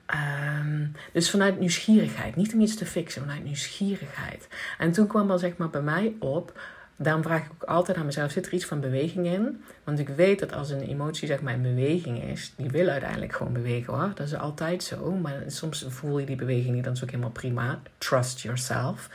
Ehm, 0.09 0.87
dus 1.12 1.31
vanuit 1.31 1.59
nieuwsgierigheid, 1.59 2.37
niet 2.37 2.55
om 2.55 2.61
iets 2.61 2.77
te 2.77 2.87
fixen, 2.87 3.23
vanuit 3.23 3.45
nieuwsgierigheid. 3.45 4.49
En 4.79 4.93
toen 4.93 5.07
kwam 5.07 5.27
wel 5.27 5.38
zeg 5.38 5.57
maar 5.57 5.71
bij 5.71 5.83
mij 5.83 6.15
op, 6.19 6.61
daarom 6.97 7.23
vraag 7.23 7.45
ik 7.45 7.50
ook 7.53 7.62
altijd 7.62 7.97
aan 7.97 8.05
mezelf, 8.05 8.31
zit 8.31 8.47
er 8.47 8.53
iets 8.53 8.65
van 8.65 8.81
beweging 8.81 9.27
in? 9.27 9.65
Want 9.85 9.99
ik 9.99 10.09
weet 10.09 10.38
dat 10.38 10.53
als 10.53 10.71
een 10.71 10.81
emotie 10.81 11.27
zeg 11.27 11.41
maar 11.41 11.55
in 11.55 11.62
beweging 11.62 12.23
is, 12.23 12.53
die 12.57 12.71
wil 12.71 12.88
uiteindelijk 12.88 13.33
gewoon 13.33 13.53
bewegen 13.53 13.95
hoor. 13.95 14.11
Dat 14.15 14.27
is 14.27 14.35
altijd 14.35 14.83
zo, 14.83 15.11
maar 15.11 15.43
soms 15.47 15.85
voel 15.88 16.19
je 16.19 16.27
die 16.27 16.37
beweging 16.37 16.75
niet, 16.75 16.85
dan 16.85 16.93
is 16.93 17.03
ook 17.03 17.11
helemaal 17.11 17.31
prima. 17.31 17.81
Trust 17.99 18.41
yourself. 18.41 19.11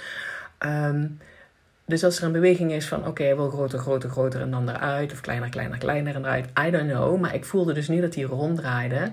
Ehm, 0.57 1.05
dus 1.85 2.03
als 2.03 2.17
er 2.17 2.23
een 2.23 2.31
beweging 2.31 2.71
is 2.71 2.87
van 2.87 2.99
oké, 2.99 3.09
okay, 3.09 3.35
wil 3.35 3.49
groter, 3.49 3.79
groter, 3.79 4.09
groter 4.09 4.41
en 4.41 4.51
dan 4.51 4.69
eruit, 4.69 5.11
of 5.11 5.21
kleiner, 5.21 5.49
kleiner, 5.49 5.77
kleiner 5.77 6.15
en 6.15 6.25
eruit, 6.25 6.49
I 6.67 6.71
don't 6.71 6.89
know. 6.91 7.19
Maar 7.19 7.35
ik 7.35 7.45
voelde 7.45 7.73
dus 7.73 7.87
nu 7.87 8.01
dat 8.01 8.13
die 8.13 8.25
ronddraaide. 8.25 9.11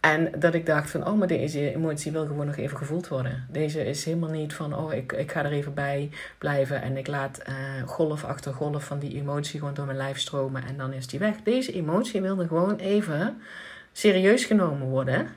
En 0.00 0.30
dat 0.38 0.54
ik 0.54 0.66
dacht 0.66 0.90
van, 0.90 1.06
oh, 1.06 1.18
maar 1.18 1.28
deze 1.28 1.74
emotie 1.74 2.12
wil 2.12 2.26
gewoon 2.26 2.46
nog 2.46 2.56
even 2.56 2.76
gevoeld 2.76 3.08
worden. 3.08 3.46
Deze 3.50 3.84
is 3.84 4.04
helemaal 4.04 4.30
niet 4.30 4.54
van, 4.54 4.74
oh, 4.74 4.92
ik, 4.92 5.12
ik 5.12 5.32
ga 5.32 5.44
er 5.44 5.52
even 5.52 5.74
bij 5.74 6.10
blijven 6.38 6.82
en 6.82 6.96
ik 6.96 7.06
laat 7.06 7.42
uh, 7.48 7.54
golf 7.86 8.24
achter 8.24 8.54
golf 8.54 8.84
van 8.84 8.98
die 8.98 9.14
emotie 9.14 9.58
gewoon 9.58 9.74
door 9.74 9.86
mijn 9.86 9.98
lijf 9.98 10.18
stromen 10.18 10.64
en 10.64 10.76
dan 10.76 10.92
is 10.92 11.06
die 11.06 11.18
weg. 11.18 11.34
Deze 11.42 11.72
emotie 11.72 12.20
wilde 12.20 12.46
gewoon 12.46 12.76
even 12.76 13.40
serieus 13.92 14.44
genomen 14.44 14.88
worden 14.88 15.28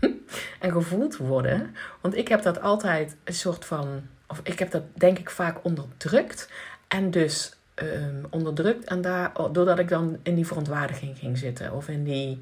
en 0.60 0.72
gevoeld 0.72 1.16
worden. 1.16 1.74
Want 2.00 2.16
ik 2.16 2.28
heb 2.28 2.42
dat 2.42 2.60
altijd 2.60 3.16
een 3.24 3.34
soort 3.34 3.64
van, 3.64 4.02
of 4.26 4.40
ik 4.42 4.58
heb 4.58 4.70
dat 4.70 4.82
denk 4.94 5.18
ik 5.18 5.30
vaak 5.30 5.64
onderdrukt. 5.64 6.50
En 6.88 7.10
dus 7.10 7.56
um, 7.74 8.26
onderdrukt 8.30 8.84
en 8.84 9.00
daar, 9.00 9.32
doordat 9.52 9.78
ik 9.78 9.88
dan 9.88 10.18
in 10.22 10.34
die 10.34 10.46
verontwaardiging 10.46 11.18
ging 11.18 11.38
zitten 11.38 11.72
of 11.72 11.88
in 11.88 12.04
die 12.04 12.40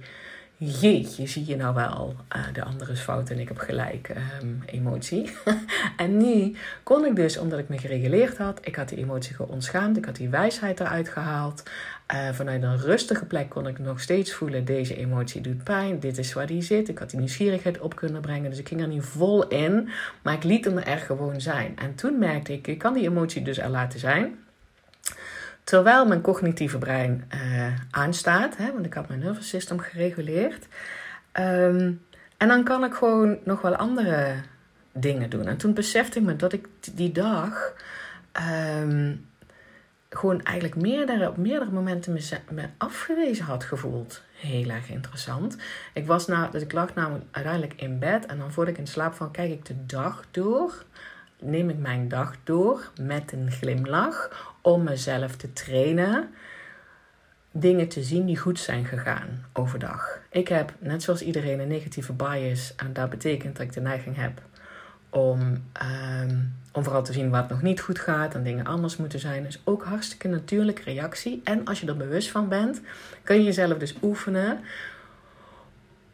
jeetje, 0.62 1.26
zie 1.26 1.46
je 1.46 1.56
nou 1.56 1.74
wel, 1.74 2.14
uh, 2.36 2.42
de 2.52 2.64
andere 2.64 2.92
is 2.92 3.00
fout 3.00 3.30
en 3.30 3.38
ik 3.38 3.48
heb 3.48 3.58
gelijk 3.58 4.12
um, 4.42 4.62
emotie. 4.66 5.30
en 5.96 6.16
nu 6.16 6.56
kon 6.82 7.04
ik 7.04 7.16
dus, 7.16 7.36
omdat 7.36 7.58
ik 7.58 7.68
me 7.68 7.78
gereguleerd 7.78 8.38
had, 8.38 8.60
ik 8.62 8.76
had 8.76 8.88
die 8.88 8.98
emotie 8.98 9.34
geontschaamd, 9.34 9.96
ik 9.96 10.04
had 10.04 10.16
die 10.16 10.28
wijsheid 10.28 10.80
eruit 10.80 11.08
gehaald. 11.08 11.62
Uh, 12.14 12.28
vanuit 12.32 12.62
een 12.62 12.78
rustige 12.78 13.24
plek 13.24 13.48
kon 13.48 13.66
ik 13.66 13.78
nog 13.78 14.00
steeds 14.00 14.32
voelen, 14.32 14.64
deze 14.64 14.96
emotie 14.96 15.40
doet 15.40 15.64
pijn, 15.64 16.00
dit 16.00 16.18
is 16.18 16.32
waar 16.32 16.46
die 16.46 16.62
zit. 16.62 16.88
Ik 16.88 16.98
had 16.98 17.10
die 17.10 17.18
nieuwsgierigheid 17.18 17.80
op 17.80 17.96
kunnen 17.96 18.20
brengen, 18.20 18.50
dus 18.50 18.58
ik 18.58 18.68
ging 18.68 18.80
er 18.80 18.88
niet 18.88 19.04
vol 19.04 19.48
in, 19.48 19.88
maar 20.22 20.34
ik 20.34 20.44
liet 20.44 20.64
hem 20.64 20.78
er 20.78 20.98
gewoon 20.98 21.40
zijn. 21.40 21.76
En 21.78 21.94
toen 21.94 22.18
merkte 22.18 22.52
ik, 22.52 22.66
ik 22.66 22.78
kan 22.78 22.94
die 22.94 23.08
emotie 23.08 23.42
dus 23.42 23.58
er 23.58 23.68
laten 23.68 23.98
zijn. 23.98 24.38
Terwijl 25.70 26.06
mijn 26.06 26.20
cognitieve 26.20 26.78
brein 26.78 27.30
uh, 27.34 27.66
aanstaat, 27.90 28.56
hè, 28.56 28.72
want 28.72 28.86
ik 28.86 28.94
had 28.94 29.08
mijn 29.08 29.20
nervous 29.20 29.48
system 29.48 29.78
gereguleerd. 29.78 30.66
Um, 31.32 32.04
en 32.36 32.48
dan 32.48 32.64
kan 32.64 32.84
ik 32.84 32.94
gewoon 32.94 33.38
nog 33.44 33.60
wel 33.60 33.74
andere 33.74 34.34
dingen 34.92 35.30
doen. 35.30 35.46
En 35.46 35.56
toen 35.56 35.74
besefte 35.74 36.18
ik 36.18 36.24
me 36.24 36.36
dat 36.36 36.52
ik 36.52 36.68
die 36.92 37.12
dag 37.12 37.72
um, 38.82 39.26
gewoon 40.08 40.42
eigenlijk 40.42 40.76
meerdere, 40.76 41.28
op 41.28 41.36
meerdere 41.36 41.70
momenten 41.70 42.12
me, 42.12 42.38
me, 42.50 42.64
afgewezen 42.76 43.44
had 43.44 43.64
gevoeld. 43.64 44.22
Heel 44.34 44.68
erg 44.68 44.90
interessant. 44.90 45.56
Ik, 45.92 46.06
was 46.06 46.26
na, 46.26 46.48
dus 46.48 46.62
ik 46.62 46.72
lag 46.72 46.94
namelijk 46.94 47.24
uiteindelijk 47.30 47.80
in 47.80 47.98
bed 47.98 48.26
en 48.26 48.38
dan 48.38 48.52
voordat 48.52 48.74
ik 48.74 48.80
in 48.80 48.86
slaap 48.86 49.14
van 49.14 49.30
kijk 49.30 49.50
ik 49.50 49.64
de 49.64 49.86
dag 49.86 50.24
door. 50.30 50.84
Neem 51.42 51.70
ik 51.70 51.78
mijn 51.78 52.08
dag 52.08 52.34
door 52.44 52.90
met 53.00 53.32
een 53.32 53.50
glimlach 53.50 54.30
om 54.62 54.82
mezelf 54.82 55.36
te 55.36 55.52
trainen 55.52 56.30
dingen 57.52 57.88
te 57.88 58.02
zien 58.02 58.26
die 58.26 58.36
goed 58.36 58.58
zijn 58.58 58.84
gegaan 58.84 59.44
overdag. 59.52 60.18
Ik 60.30 60.48
heb, 60.48 60.74
net 60.78 61.02
zoals 61.02 61.22
iedereen, 61.22 61.60
een 61.60 61.68
negatieve 61.68 62.12
bias. 62.12 62.74
En 62.76 62.92
dat 62.92 63.10
betekent 63.10 63.56
dat 63.56 63.66
ik 63.66 63.72
de 63.72 63.80
neiging 63.80 64.16
heb 64.16 64.42
om, 65.10 65.40
um, 66.20 66.54
om 66.72 66.84
vooral 66.84 67.02
te 67.02 67.12
zien 67.12 67.30
wat 67.30 67.48
nog 67.48 67.62
niet 67.62 67.80
goed 67.80 67.98
gaat 67.98 68.34
en 68.34 68.42
dingen 68.42 68.66
anders 68.66 68.96
moeten 68.96 69.18
zijn. 69.18 69.46
is 69.46 69.60
ook 69.64 69.84
hartstikke 69.84 70.28
natuurlijke 70.28 70.82
reactie. 70.82 71.40
En 71.44 71.64
als 71.64 71.80
je 71.80 71.86
er 71.86 71.96
bewust 71.96 72.30
van 72.30 72.48
bent, 72.48 72.80
kun 73.22 73.36
je 73.36 73.44
jezelf 73.44 73.78
dus 73.78 73.94
oefenen 74.02 74.60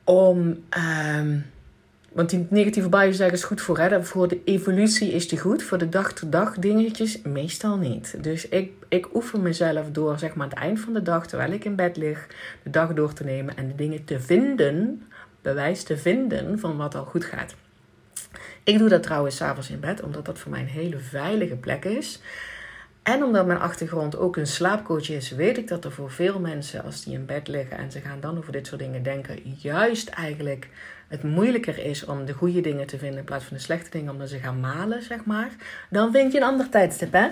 om. 0.04 0.64
Um, 1.16 1.54
want 2.17 2.31
die 2.31 2.47
negatieve 2.51 2.89
bias 2.89 3.21
is 3.21 3.45
goed 3.45 3.61
voor. 3.61 3.79
Hè? 3.79 4.05
Voor 4.05 4.29
de 4.29 4.41
evolutie 4.45 5.13
is 5.13 5.29
die 5.29 5.39
goed. 5.39 5.63
Voor 5.63 5.79
de 5.79 5.89
dag-to-dag 5.89 6.55
dingetjes 6.55 7.23
meestal 7.23 7.77
niet. 7.77 8.23
Dus 8.23 8.49
ik, 8.49 8.73
ik 8.89 9.15
oefen 9.15 9.43
mezelf 9.43 9.91
door 9.91 10.19
zeg 10.19 10.35
maar, 10.35 10.49
het 10.49 10.59
eind 10.59 10.81
van 10.81 10.93
de 10.93 11.03
dag, 11.03 11.27
terwijl 11.27 11.53
ik 11.53 11.65
in 11.65 11.75
bed 11.75 11.97
lig, 11.97 12.27
de 12.63 12.71
dag 12.71 12.95
door 12.95 13.13
te 13.13 13.25
nemen 13.25 13.57
en 13.57 13.69
de 13.69 13.75
dingen 13.75 14.05
te 14.05 14.21
vinden, 14.21 15.07
bewijs 15.43 15.83
te 15.83 15.97
vinden 15.97 16.59
van 16.59 16.77
wat 16.77 16.95
al 16.95 17.05
goed 17.05 17.25
gaat. 17.25 17.55
Ik 18.63 18.79
doe 18.79 18.89
dat 18.89 19.03
trouwens 19.03 19.37
s'avonds 19.37 19.71
in 19.71 19.81
bed, 19.81 20.03
omdat 20.03 20.25
dat 20.25 20.39
voor 20.39 20.51
mij 20.51 20.61
een 20.61 20.67
hele 20.67 20.99
veilige 20.99 21.57
plek 21.57 21.85
is. 21.85 22.21
En 23.03 23.23
omdat 23.23 23.47
mijn 23.47 23.59
achtergrond 23.59 24.17
ook 24.17 24.37
een 24.37 24.47
slaapcoach 24.47 25.11
is, 25.11 25.31
weet 25.31 25.59
ik 25.59 25.69
dat 25.69 25.85
er 25.85 25.93
voor 25.93 26.11
veel 26.11 26.41
mensen, 26.41 26.85
als 26.85 27.05
die 27.05 27.15
in 27.15 27.27
bed 27.27 27.49
liggen 27.49 27.79
en 27.79 27.91
ze 27.91 28.01
gaan 28.01 28.21
dan 28.21 28.39
over 28.39 28.53
dit 28.53 28.67
soort 28.67 28.81
dingen 28.81 29.03
denken, 29.03 29.39
juist 29.59 30.09
eigenlijk 30.09 30.69
het 31.09 31.23
moeilijker 31.23 31.85
is 31.85 32.05
om 32.05 32.25
de 32.25 32.33
goede 32.33 32.61
dingen 32.61 32.87
te 32.87 32.99
vinden 32.99 33.19
in 33.19 33.25
plaats 33.25 33.45
van 33.45 33.57
de 33.57 33.63
slechte 33.63 33.91
dingen, 33.91 34.13
omdat 34.13 34.29
ze 34.29 34.39
gaan 34.39 34.61
malen, 34.61 35.03
zeg 35.03 35.25
maar. 35.25 35.51
Dan 35.91 36.13
vind 36.13 36.33
je 36.33 36.39
een 36.39 36.45
ander 36.45 36.69
tijdstip, 36.69 37.13
hè? 37.13 37.29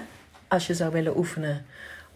Als 0.48 0.66
je 0.66 0.74
zou 0.74 0.92
willen 0.92 1.16
oefenen 1.16 1.66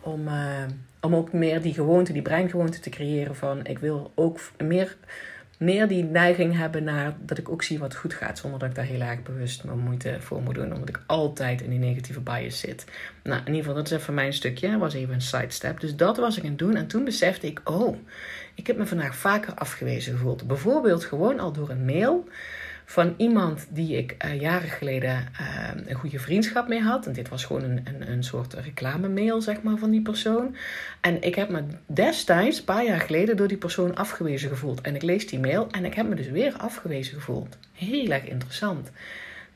om, 0.00 0.29
uh, 0.29 0.65
om 1.00 1.15
ook 1.15 1.33
meer 1.33 1.62
die 1.62 1.75
gewoonte, 1.75 2.12
die 2.12 2.23
breingewoonte 2.23 2.81
te 2.81 2.91
creëren 2.91 3.37
van 3.37 3.67
ik 3.67 3.79
wil 3.79 4.12
ook 4.15 4.41
meer 4.59 4.97
meer 5.59 5.88
die 5.88 6.05
neiging 6.05 6.57
hebben 6.57 6.85
naar 6.85 7.17
dat 7.21 7.38
ik 7.38 7.49
ook 7.49 7.62
zie 7.62 7.79
wat 7.79 7.95
goed 7.95 8.15
gaat. 8.15 8.38
Zonder 8.38 8.59
dat 8.59 8.69
ik 8.69 8.75
daar 8.75 8.85
heel 8.85 9.00
erg 9.00 9.23
bewust 9.23 9.65
mijn 9.65 9.79
moeite 9.79 10.17
voor 10.21 10.43
moet 10.43 10.55
doen. 10.55 10.73
Omdat 10.73 10.88
ik 10.88 11.00
altijd 11.07 11.61
in 11.61 11.71
die 11.71 11.79
negatieve 11.79 12.21
bias 12.21 12.59
zit. 12.61 12.85
Nou, 13.23 13.41
in 13.41 13.47
ieder 13.47 13.61
geval, 13.61 13.75
dat 13.75 13.87
is 13.87 13.99
even 13.99 14.15
mijn 14.15 14.33
stukje. 14.33 14.79
Was 14.79 14.95
even 14.95 15.15
een 15.15 15.21
sidestep. 15.21 15.81
Dus 15.81 15.97
dat 15.97 16.17
was 16.17 16.37
ik 16.37 16.43
aan 16.43 16.49
het 16.49 16.59
doen. 16.59 16.77
En 16.77 16.87
toen 16.87 17.05
besefte 17.05 17.47
ik, 17.47 17.61
oh, 17.65 17.97
ik 18.55 18.67
heb 18.67 18.77
me 18.77 18.87
vandaag 18.87 19.17
vaker 19.17 19.55
afgewezen 19.55 20.12
gevoeld. 20.12 20.47
Bijvoorbeeld 20.47 21.05
gewoon 21.05 21.41
al 21.41 21.53
door 21.53 21.71
een 21.71 21.85
mail 21.85 22.29
van 22.90 23.14
iemand 23.16 23.66
die 23.71 23.97
ik 23.97 24.25
uh, 24.25 24.40
jaren 24.40 24.68
geleden 24.68 25.28
uh, 25.40 25.68
een 25.87 25.95
goede 25.95 26.18
vriendschap 26.18 26.68
mee 26.68 26.80
had. 26.80 27.07
En 27.07 27.12
dit 27.12 27.28
was 27.28 27.45
gewoon 27.45 27.62
een, 27.62 27.80
een, 27.85 28.11
een 28.11 28.25
soort 28.25 28.54
reclame-mail, 28.54 29.40
zeg 29.40 29.62
maar, 29.62 29.76
van 29.76 29.90
die 29.90 30.02
persoon. 30.02 30.57
En 31.00 31.23
ik 31.23 31.35
heb 31.35 31.49
me 31.49 31.62
destijds, 31.87 32.59
een 32.59 32.64
paar 32.64 32.85
jaar 32.85 33.00
geleden, 33.00 33.37
door 33.37 33.49
die 33.49 33.57
persoon 33.57 33.97
afgewezen 33.97 34.49
gevoeld. 34.49 34.80
En 34.80 34.95
ik 34.95 35.02
lees 35.02 35.26
die 35.26 35.38
mail 35.38 35.66
en 35.71 35.85
ik 35.85 35.95
heb 35.95 36.09
me 36.09 36.14
dus 36.14 36.28
weer 36.28 36.54
afgewezen 36.57 37.14
gevoeld. 37.14 37.59
Heel 37.73 38.11
erg 38.11 38.25
interessant. 38.25 38.90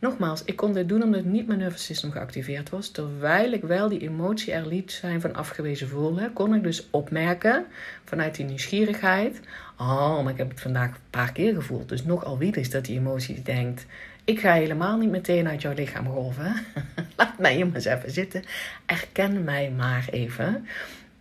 Nogmaals, 0.03 0.45
ik 0.45 0.57
kon 0.57 0.73
dit 0.73 0.89
doen 0.89 1.03
omdat 1.03 1.25
niet 1.25 1.47
mijn 1.47 1.59
nervous 1.59 1.85
system 1.85 2.11
geactiveerd 2.11 2.71
was. 2.71 2.91
Terwijl 2.91 3.53
ik 3.53 3.63
wel 3.63 3.89
die 3.89 4.01
emotie 4.01 4.53
er 4.53 4.67
liet 4.67 4.93
zijn 4.93 5.21
van 5.21 5.35
afgewezen 5.35 5.89
voelen, 5.89 6.33
kon 6.33 6.55
ik 6.55 6.63
dus 6.63 6.89
opmerken 6.91 7.67
vanuit 8.05 8.35
die 8.35 8.45
nieuwsgierigheid. 8.45 9.41
Oh, 9.79 10.23
maar 10.23 10.33
ik 10.33 10.39
heb 10.39 10.51
het 10.51 10.61
vandaag 10.61 10.89
een 10.89 11.11
paar 11.11 11.33
keer 11.33 11.55
gevoeld. 11.55 11.89
Dus 11.89 12.05
nogal 12.05 12.39
wie 12.39 12.57
is 12.57 12.71
dat 12.71 12.85
die 12.85 12.99
emotie 12.99 13.43
denkt. 13.43 13.87
Ik 14.25 14.41
ga 14.41 14.53
helemaal 14.53 14.99
niet 14.99 15.11
meteen 15.11 15.49
uit 15.49 15.63
jouw 15.63 15.75
lichaam 15.75 16.07
golven. 16.07 16.55
Laat 17.17 17.39
mij 17.39 17.55
hier 17.55 17.67
maar 17.67 17.75
eens 17.75 17.85
even 17.85 18.11
zitten. 18.11 18.43
Erken 18.87 19.45
mij 19.45 19.71
maar 19.71 20.09
even. 20.11 20.67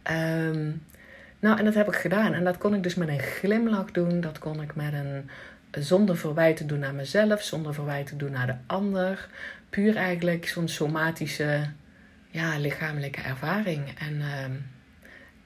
Ehm, 0.04 0.72
nou, 1.40 1.58
en 1.58 1.66
dat 1.66 1.74
heb 1.74 1.88
ik 1.88 1.96
gedaan. 1.96 2.34
En 2.34 2.44
dat 2.44 2.58
kon 2.58 2.74
ik 2.74 2.84
dus 2.84 2.96
met 2.96 3.08
een 3.08 3.20
glimlach 3.20 3.92
doen. 3.92 4.22
Dat 4.22 4.40
kon 4.40 4.62
ik 4.62 4.76
met 4.76 4.94
een 4.94 5.30
zonder 5.72 6.18
verwijten 6.18 6.68
doen 6.68 6.80
naar 6.80 6.94
mezelf, 6.94 7.42
zonder 7.44 7.74
verwijten 7.74 8.18
doen 8.18 8.32
naar 8.32 8.48
de 8.48 8.56
ander. 8.66 9.30
Puur 9.70 9.96
eigenlijk 9.96 10.48
zo'n 10.48 10.68
somatische, 10.68 11.70
ja, 12.30 12.58
lichamelijke 12.58 13.22
ervaring. 13.22 13.94
En 14.00 14.22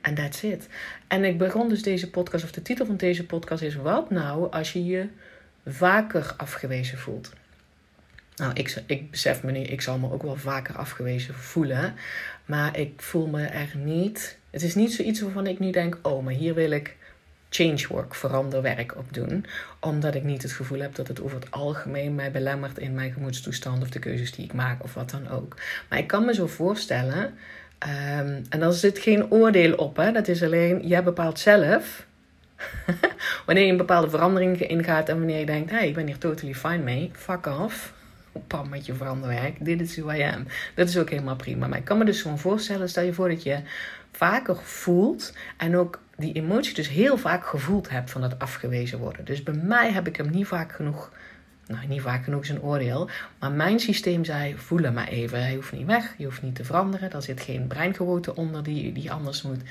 en 0.05 0.11
um, 0.11 0.15
that's 0.15 0.43
it. 0.43 0.67
En 1.07 1.23
ik 1.23 1.37
begon 1.37 1.69
dus 1.69 1.83
deze 1.83 2.09
podcast, 2.09 2.43
of 2.43 2.51
de 2.51 2.61
titel 2.61 2.85
van 2.85 2.97
deze 2.97 3.25
podcast 3.25 3.61
is: 3.61 3.75
Wat 3.75 4.09
nou 4.09 4.51
als 4.51 4.73
je 4.73 4.85
je 4.85 5.07
vaker 5.65 6.33
afgewezen 6.37 6.97
voelt? 6.97 7.33
Nou, 8.35 8.53
ik, 8.53 8.83
ik 8.85 9.11
besef 9.11 9.43
me 9.43 9.51
nu, 9.51 9.59
ik 9.59 9.81
zal 9.81 9.97
me 9.97 10.11
ook 10.11 10.23
wel 10.23 10.35
vaker 10.35 10.77
afgewezen 10.77 11.33
voelen. 11.33 11.93
Maar 12.45 12.77
ik 12.77 13.01
voel 13.01 13.27
me 13.27 13.43
er 13.43 13.71
niet. 13.75 14.37
Het 14.49 14.61
is 14.61 14.75
niet 14.75 14.93
zoiets 14.93 15.21
waarvan 15.21 15.47
ik 15.47 15.59
nu 15.59 15.71
denk: 15.71 15.99
oh, 16.01 16.23
maar 16.23 16.33
hier 16.33 16.53
wil 16.53 16.71
ik 16.71 16.95
change 17.49 17.87
work, 17.89 18.15
veranderwerk 18.15 18.97
op 18.97 19.13
doen. 19.13 19.45
Omdat 19.79 20.15
ik 20.15 20.23
niet 20.23 20.41
het 20.41 20.51
gevoel 20.51 20.79
heb 20.79 20.95
dat 20.95 21.07
het 21.07 21.21
over 21.21 21.39
het 21.39 21.51
algemeen 21.51 22.15
mij 22.15 22.31
belemmert 22.31 22.77
in 22.77 22.93
mijn 22.93 23.13
gemoedstoestand 23.13 23.81
of 23.81 23.89
de 23.89 23.99
keuzes 23.99 24.31
die 24.31 24.45
ik 24.45 24.53
maak 24.53 24.83
of 24.83 24.93
wat 24.93 25.09
dan 25.09 25.29
ook. 25.29 25.55
Maar 25.89 25.99
ik 25.99 26.07
kan 26.07 26.25
me 26.25 26.33
zo 26.33 26.47
voorstellen, 26.47 27.23
um, 27.23 28.43
en 28.49 28.59
daar 28.59 28.73
zit 28.73 28.99
geen 28.99 29.31
oordeel 29.31 29.75
op, 29.75 29.97
hè, 29.97 30.11
dat 30.11 30.27
is 30.27 30.43
alleen, 30.43 30.87
jij 30.87 31.03
bepaalt 31.03 31.39
zelf. 31.39 32.05
wanneer 33.45 33.65
je 33.65 33.71
een 33.71 33.77
bepaalde 33.77 34.09
verandering 34.09 34.61
ingaat 34.61 35.09
en 35.09 35.17
wanneer 35.17 35.39
je 35.39 35.45
denkt: 35.45 35.71
hey, 35.71 35.87
ik 35.87 35.93
ben 35.93 36.05
hier 36.05 36.17
totally 36.17 36.53
fine 36.53 36.83
mee, 36.83 37.11
fuck 37.13 37.45
off 37.45 37.93
pam 38.47 38.69
met 38.69 38.85
je 38.85 38.93
veranderwerk. 38.93 39.65
Dit 39.65 39.81
is 39.81 39.97
who 39.97 40.11
I 40.11 40.21
am. 40.21 40.45
Dat 40.75 40.89
is 40.89 40.97
ook 40.97 41.09
helemaal 41.09 41.35
prima. 41.35 41.67
Maar 41.67 41.77
ik 41.77 41.85
kan 41.85 41.97
me 41.97 42.05
dus 42.05 42.21
gewoon 42.21 42.39
voorstellen, 42.39 42.89
stel 42.89 43.03
je 43.03 43.13
voor 43.13 43.29
dat 43.29 43.43
je 43.43 43.59
vaker 44.11 44.55
voelt 44.55 45.33
en 45.57 45.77
ook 45.77 45.99
die 46.17 46.33
emotie 46.33 46.73
dus 46.73 46.89
heel 46.89 47.17
vaak 47.17 47.45
gevoeld 47.45 47.89
hebt 47.89 48.11
van 48.11 48.23
het 48.23 48.39
afgewezen 48.39 48.99
worden. 48.99 49.25
Dus 49.25 49.43
bij 49.43 49.53
mij 49.53 49.91
heb 49.91 50.07
ik 50.07 50.15
hem 50.15 50.29
niet 50.29 50.47
vaak 50.47 50.71
genoeg, 50.71 51.11
nou 51.67 51.87
niet 51.87 52.01
vaak 52.01 52.23
genoeg 52.23 52.41
is 52.41 52.49
een 52.49 52.61
oordeel, 52.61 53.09
maar 53.39 53.51
mijn 53.51 53.79
systeem 53.79 54.25
zei 54.25 54.57
voel 54.57 54.83
hem 54.83 54.93
maar 54.93 55.07
even. 55.07 55.49
Je 55.49 55.55
hoeft 55.55 55.71
niet 55.71 55.85
weg, 55.85 56.13
je 56.17 56.25
hoeft 56.25 56.41
niet 56.41 56.55
te 56.55 56.63
veranderen. 56.63 57.11
Er 57.11 57.21
zit 57.21 57.41
geen 57.41 57.67
breingewoonte 57.67 58.35
onder 58.35 58.63
die, 58.63 58.93
die 58.93 59.11
anders 59.11 59.41
moet. 59.41 59.61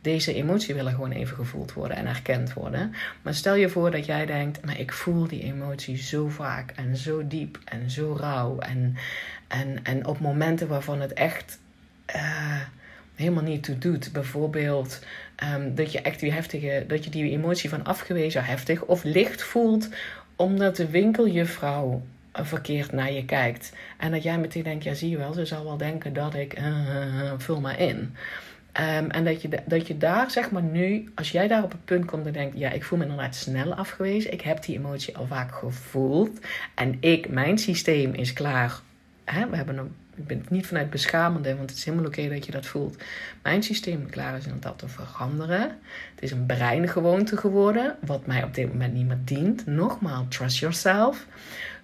Deze 0.00 0.34
emotie 0.34 0.74
willen 0.74 0.92
gewoon 0.92 1.10
even 1.10 1.36
gevoeld 1.36 1.72
worden 1.72 1.96
en 1.96 2.06
erkend 2.06 2.52
worden. 2.52 2.94
Maar 3.22 3.34
stel 3.34 3.54
je 3.54 3.68
voor 3.68 3.90
dat 3.90 4.06
jij 4.06 4.26
denkt, 4.26 4.64
maar 4.64 4.78
ik 4.78 4.92
voel 4.92 5.26
die 5.26 5.42
emotie 5.42 5.96
zo 5.96 6.28
vaak 6.28 6.70
en 6.70 6.96
zo 6.96 7.26
diep 7.26 7.58
en 7.64 7.90
zo 7.90 8.16
rauw. 8.20 8.58
En, 8.58 8.96
en, 9.48 9.84
en 9.84 10.06
op 10.06 10.20
momenten 10.20 10.68
waarvan 10.68 11.00
het 11.00 11.12
echt... 11.12 11.58
Uh, 12.14 12.60
helemaal 13.20 13.42
niet 13.42 13.62
toe 13.62 13.78
doet. 13.78 14.12
Bijvoorbeeld 14.12 14.98
um, 15.54 15.74
dat 15.74 15.92
je 15.92 16.00
echt 16.00 16.20
die 16.20 16.32
heftige, 16.32 16.84
dat 16.88 17.04
je 17.04 17.10
die 17.10 17.30
emotie 17.30 17.68
van 17.68 17.84
afgewezen 17.84 18.44
heftig 18.44 18.82
of 18.82 19.04
licht 19.04 19.42
voelt, 19.42 19.88
omdat 20.36 20.76
de 20.76 20.90
winkeljuffrouw 20.90 22.02
verkeerd 22.32 22.92
naar 22.92 23.12
je 23.12 23.24
kijkt. 23.24 23.72
En 23.98 24.10
dat 24.10 24.22
jij 24.22 24.38
meteen 24.38 24.62
denkt, 24.62 24.84
ja 24.84 24.94
zie 24.94 25.10
je 25.10 25.16
wel, 25.16 25.32
ze 25.32 25.44
zal 25.44 25.64
wel 25.64 25.76
denken 25.76 26.12
dat 26.12 26.34
ik, 26.34 26.58
uh, 26.58 26.66
uh, 26.66 27.32
vul 27.36 27.60
maar 27.60 27.80
in. 27.80 28.14
Um, 28.80 29.10
en 29.10 29.24
dat 29.24 29.42
je, 29.42 29.48
dat 29.66 29.86
je 29.86 29.98
daar, 29.98 30.30
zeg 30.30 30.50
maar 30.50 30.62
nu, 30.62 31.10
als 31.14 31.30
jij 31.30 31.48
daar 31.48 31.62
op 31.62 31.70
het 31.70 31.84
punt 31.84 32.04
komt 32.04 32.26
en 32.26 32.32
denkt, 32.32 32.58
ja, 32.58 32.70
ik 32.70 32.84
voel 32.84 32.98
me 32.98 33.04
inderdaad 33.04 33.34
snel 33.34 33.74
afgewezen. 33.74 34.32
Ik 34.32 34.40
heb 34.40 34.62
die 34.62 34.76
emotie 34.76 35.16
al 35.16 35.26
vaak 35.26 35.54
gevoeld. 35.54 36.38
En 36.74 36.96
ik, 37.00 37.28
mijn 37.28 37.58
systeem 37.58 38.14
is 38.14 38.32
klaar. 38.32 38.80
Hè, 39.24 39.48
we 39.48 39.56
hebben 39.56 39.78
een 39.78 39.94
ik 40.20 40.26
ben 40.26 40.38
het 40.38 40.50
niet 40.50 40.66
vanuit 40.66 40.90
beschamende, 40.90 41.56
want 41.56 41.70
het 41.70 41.78
is 41.78 41.84
helemaal 41.84 42.06
oké 42.06 42.28
dat 42.28 42.46
je 42.46 42.52
dat 42.52 42.66
voelt. 42.66 43.02
Mijn 43.42 43.62
systeem 43.62 44.10
klaar 44.10 44.36
is 44.36 44.46
om 44.46 44.60
dat 44.60 44.78
te 44.78 44.88
veranderen. 44.88 45.60
Het 46.14 46.22
is 46.22 46.30
een 46.30 46.46
breingewoonte 46.46 47.36
geworden, 47.36 47.96
wat 48.06 48.26
mij 48.26 48.42
op 48.42 48.54
dit 48.54 48.68
moment 48.68 48.94
niet 48.94 49.06
meer 49.06 49.18
dient. 49.24 49.66
Nogmaals, 49.66 50.26
trust 50.28 50.58
yourself. 50.58 51.26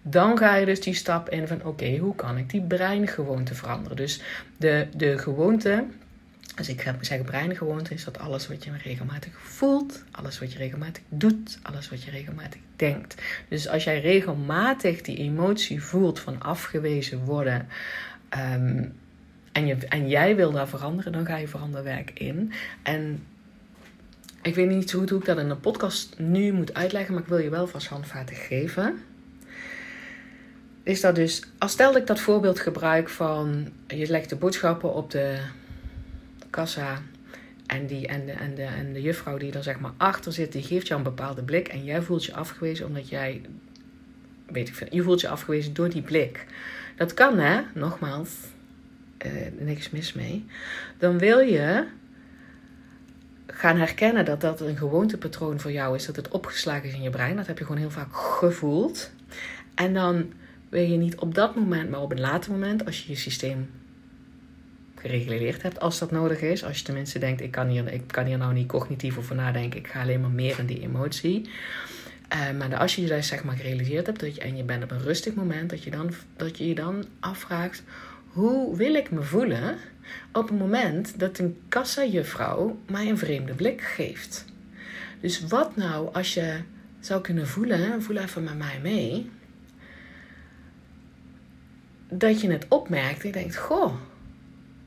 Dan 0.02 0.38
ga 0.38 0.54
je 0.54 0.66
dus 0.66 0.80
die 0.80 0.94
stap 0.94 1.30
in 1.30 1.48
van 1.48 1.64
oké, 1.64 1.96
hoe 1.96 2.14
kan 2.14 2.38
ik 2.38 2.50
die 2.50 2.62
breingewoonte 2.62 3.54
veranderen? 3.54 3.96
Dus 3.96 4.20
de, 4.56 4.86
de 4.96 5.18
gewoonte, 5.18 5.84
als 6.56 6.68
ik 6.68 6.80
ga 6.80 6.96
zeggen 7.00 7.26
breingewoonte, 7.26 7.94
is 7.94 8.04
dat 8.04 8.18
alles 8.18 8.48
wat 8.48 8.64
je 8.64 8.70
regelmatig 8.82 9.32
voelt, 9.38 10.04
alles 10.10 10.38
wat 10.38 10.52
je 10.52 10.58
regelmatig 10.58 11.02
doet, 11.08 11.58
alles 11.62 11.88
wat 11.88 12.02
je 12.02 12.10
regelmatig 12.10 12.60
denkt. 12.76 13.22
Dus 13.48 13.68
als 13.68 13.84
jij 13.84 14.00
regelmatig 14.00 15.00
die 15.02 15.16
emotie 15.16 15.82
voelt 15.82 16.20
van 16.20 16.42
afgewezen 16.42 17.24
worden, 17.24 17.68
Ehm, 18.28 18.84
en, 19.52 19.66
je, 19.66 19.76
en 19.88 20.08
jij 20.08 20.36
wil 20.36 20.52
daar 20.52 20.68
veranderen, 20.68 21.12
dan 21.12 21.26
ga 21.26 21.36
je 21.36 21.48
veranderwerk 21.48 22.10
in. 22.14 22.52
En 22.82 23.22
ik 24.42 24.54
weet 24.54 24.68
niet 24.68 24.90
zo 24.90 24.98
goed 24.98 25.10
hoe 25.10 25.18
ik 25.18 25.24
dat 25.24 25.38
in 25.38 25.50
een 25.50 25.60
podcast 25.60 26.18
nu 26.18 26.52
moet 26.52 26.74
uitleggen, 26.74 27.14
maar 27.14 27.22
ik 27.22 27.28
wil 27.28 27.38
je 27.38 27.50
wel 27.50 27.66
vast 27.66 27.86
handvaten 27.86 28.36
geven. 28.36 28.98
Is 30.82 31.00
dat 31.00 31.14
dus, 31.14 31.42
als 31.58 31.72
stel 31.72 31.96
ik 31.96 32.06
dat 32.06 32.20
voorbeeld 32.20 32.60
gebruik 32.60 33.08
van 33.08 33.68
je 33.86 34.06
legt 34.06 34.28
de 34.28 34.36
boodschappen 34.36 34.94
op 34.94 35.10
de 35.10 35.38
kassa 36.50 37.02
en, 37.66 37.86
die, 37.86 38.06
en, 38.06 38.26
de, 38.26 38.32
en, 38.32 38.54
de, 38.54 38.62
en 38.62 38.92
de 38.92 39.02
juffrouw 39.02 39.36
die 39.36 39.52
er 39.52 39.62
zeg 39.62 39.80
maar 39.80 39.92
achter 39.96 40.32
zit, 40.32 40.52
die 40.52 40.62
geeft 40.62 40.86
jou 40.86 41.00
een 41.00 41.06
bepaalde 41.06 41.42
blik 41.42 41.68
en 41.68 41.84
jij 41.84 42.02
voelt 42.02 42.24
je 42.24 42.34
afgewezen 42.34 42.86
omdat 42.86 43.08
jij, 43.08 43.40
weet 44.46 44.68
ik 44.68 44.74
veel, 44.74 44.88
je 44.90 45.02
voelt 45.02 45.20
je 45.20 45.28
afgewezen 45.28 45.74
door 45.74 45.88
die 45.88 46.02
blik. 46.02 46.46
Dat 46.96 47.14
kan 47.14 47.38
hè, 47.38 47.60
nogmaals, 47.74 48.30
uh, 49.26 49.32
niks 49.58 49.90
mis 49.90 50.12
mee. 50.12 50.46
Dan 50.98 51.18
wil 51.18 51.38
je 51.38 51.86
gaan 53.46 53.76
herkennen 53.76 54.24
dat 54.24 54.40
dat 54.40 54.60
een 54.60 54.76
gewoontepatroon 54.76 55.60
voor 55.60 55.72
jou 55.72 55.94
is, 55.94 56.06
dat 56.06 56.16
het 56.16 56.28
opgeslagen 56.28 56.88
is 56.88 56.94
in 56.94 57.02
je 57.02 57.10
brein. 57.10 57.36
Dat 57.36 57.46
heb 57.46 57.58
je 57.58 57.64
gewoon 57.64 57.80
heel 57.80 57.90
vaak 57.90 58.16
gevoeld. 58.16 59.10
En 59.74 59.94
dan 59.94 60.32
wil 60.68 60.82
je 60.82 60.96
niet 60.96 61.16
op 61.16 61.34
dat 61.34 61.56
moment, 61.56 61.90
maar 61.90 62.00
op 62.00 62.10
een 62.10 62.20
later 62.20 62.52
moment, 62.52 62.86
als 62.86 63.02
je 63.02 63.12
je 63.12 63.18
systeem 63.18 63.70
gereguleerd 64.94 65.62
hebt, 65.62 65.80
als 65.80 65.98
dat 65.98 66.10
nodig 66.10 66.40
is. 66.40 66.64
Als 66.64 66.78
je 66.78 66.84
tenminste 66.84 67.18
denkt, 67.18 67.40
ik 67.40 67.50
kan 67.50 67.68
hier, 67.68 67.92
ik 67.92 68.06
kan 68.06 68.24
hier 68.24 68.38
nou 68.38 68.52
niet 68.52 68.68
cognitief 68.68 69.18
over 69.18 69.34
nadenken, 69.34 69.78
ik 69.78 69.86
ga 69.86 70.00
alleen 70.00 70.20
maar 70.20 70.30
meer 70.30 70.58
in 70.58 70.66
die 70.66 70.80
emotie. 70.80 71.50
Uh, 72.32 72.58
maar 72.58 72.76
als 72.76 72.94
je 72.94 73.06
je 73.06 73.22
zeg 73.22 73.44
maar 73.44 73.56
gerealiseerd 73.56 74.06
hebt 74.06 74.20
dat 74.20 74.34
je, 74.34 74.40
en 74.40 74.56
je 74.56 74.62
bent 74.62 74.82
op 74.82 74.90
een 74.90 75.02
rustig 75.02 75.34
moment, 75.34 75.70
dat 75.70 75.82
je, 75.82 75.90
dan, 75.90 76.10
dat 76.36 76.58
je 76.58 76.68
je 76.68 76.74
dan 76.74 77.04
afvraagt: 77.20 77.82
hoe 78.26 78.76
wil 78.76 78.94
ik 78.94 79.10
me 79.10 79.22
voelen 79.22 79.76
op 80.32 80.48
het 80.48 80.58
moment 80.58 81.18
dat 81.18 81.38
een 81.38 81.60
kassa-juffrouw 81.68 82.78
mij 82.86 83.08
een 83.08 83.18
vreemde 83.18 83.54
blik 83.54 83.80
geeft? 83.82 84.44
Dus 85.20 85.46
wat 85.46 85.76
nou 85.76 86.14
als 86.14 86.34
je 86.34 86.60
zou 87.00 87.20
kunnen 87.20 87.46
voelen, 87.46 88.02
voel 88.02 88.16
even 88.16 88.44
met 88.44 88.58
mij 88.58 88.78
mee, 88.82 89.30
dat 92.08 92.40
je 92.40 92.50
het 92.50 92.66
opmerkt 92.68 93.20
en 93.20 93.26
je 93.26 93.32
denkt: 93.32 93.56
goh. 93.56 93.94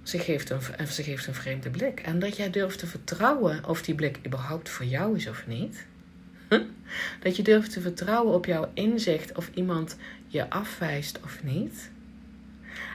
Ze 0.03 0.19
geeft, 0.19 0.49
een, 0.49 0.87
ze 0.87 1.03
geeft 1.03 1.27
een 1.27 1.33
vreemde 1.33 1.69
blik. 1.69 1.99
En 1.99 2.19
dat 2.19 2.37
jij 2.37 2.49
durft 2.49 2.79
te 2.79 2.87
vertrouwen 2.87 3.65
of 3.65 3.81
die 3.81 3.95
blik 3.95 4.19
überhaupt 4.25 4.69
voor 4.69 4.85
jou 4.85 5.15
is 5.15 5.27
of 5.27 5.47
niet. 5.47 5.85
Dat 7.23 7.35
je 7.35 7.43
durft 7.43 7.71
te 7.71 7.81
vertrouwen 7.81 8.33
op 8.33 8.45
jouw 8.45 8.71
inzicht 8.73 9.35
of 9.35 9.49
iemand 9.53 9.97
je 10.27 10.49
afwijst 10.49 11.19
of 11.23 11.43
niet. 11.43 11.89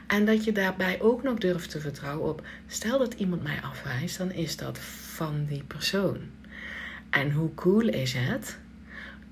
En 0.07 0.25
dat 0.25 0.43
je 0.43 0.51
daarbij 0.51 1.01
ook 1.01 1.23
nog 1.23 1.37
durft 1.37 1.69
te 1.69 1.79
vertrouwen 1.79 2.29
op, 2.29 2.45
stel 2.67 2.97
dat 2.97 3.13
iemand 3.13 3.43
mij 3.43 3.61
afwijst, 3.61 4.17
dan 4.17 4.31
is 4.31 4.57
dat 4.57 4.79
van 4.79 5.45
die 5.45 5.63
persoon. 5.63 6.17
En 7.09 7.31
hoe 7.31 7.53
cool 7.53 7.87
is 7.87 8.13
het 8.13 8.57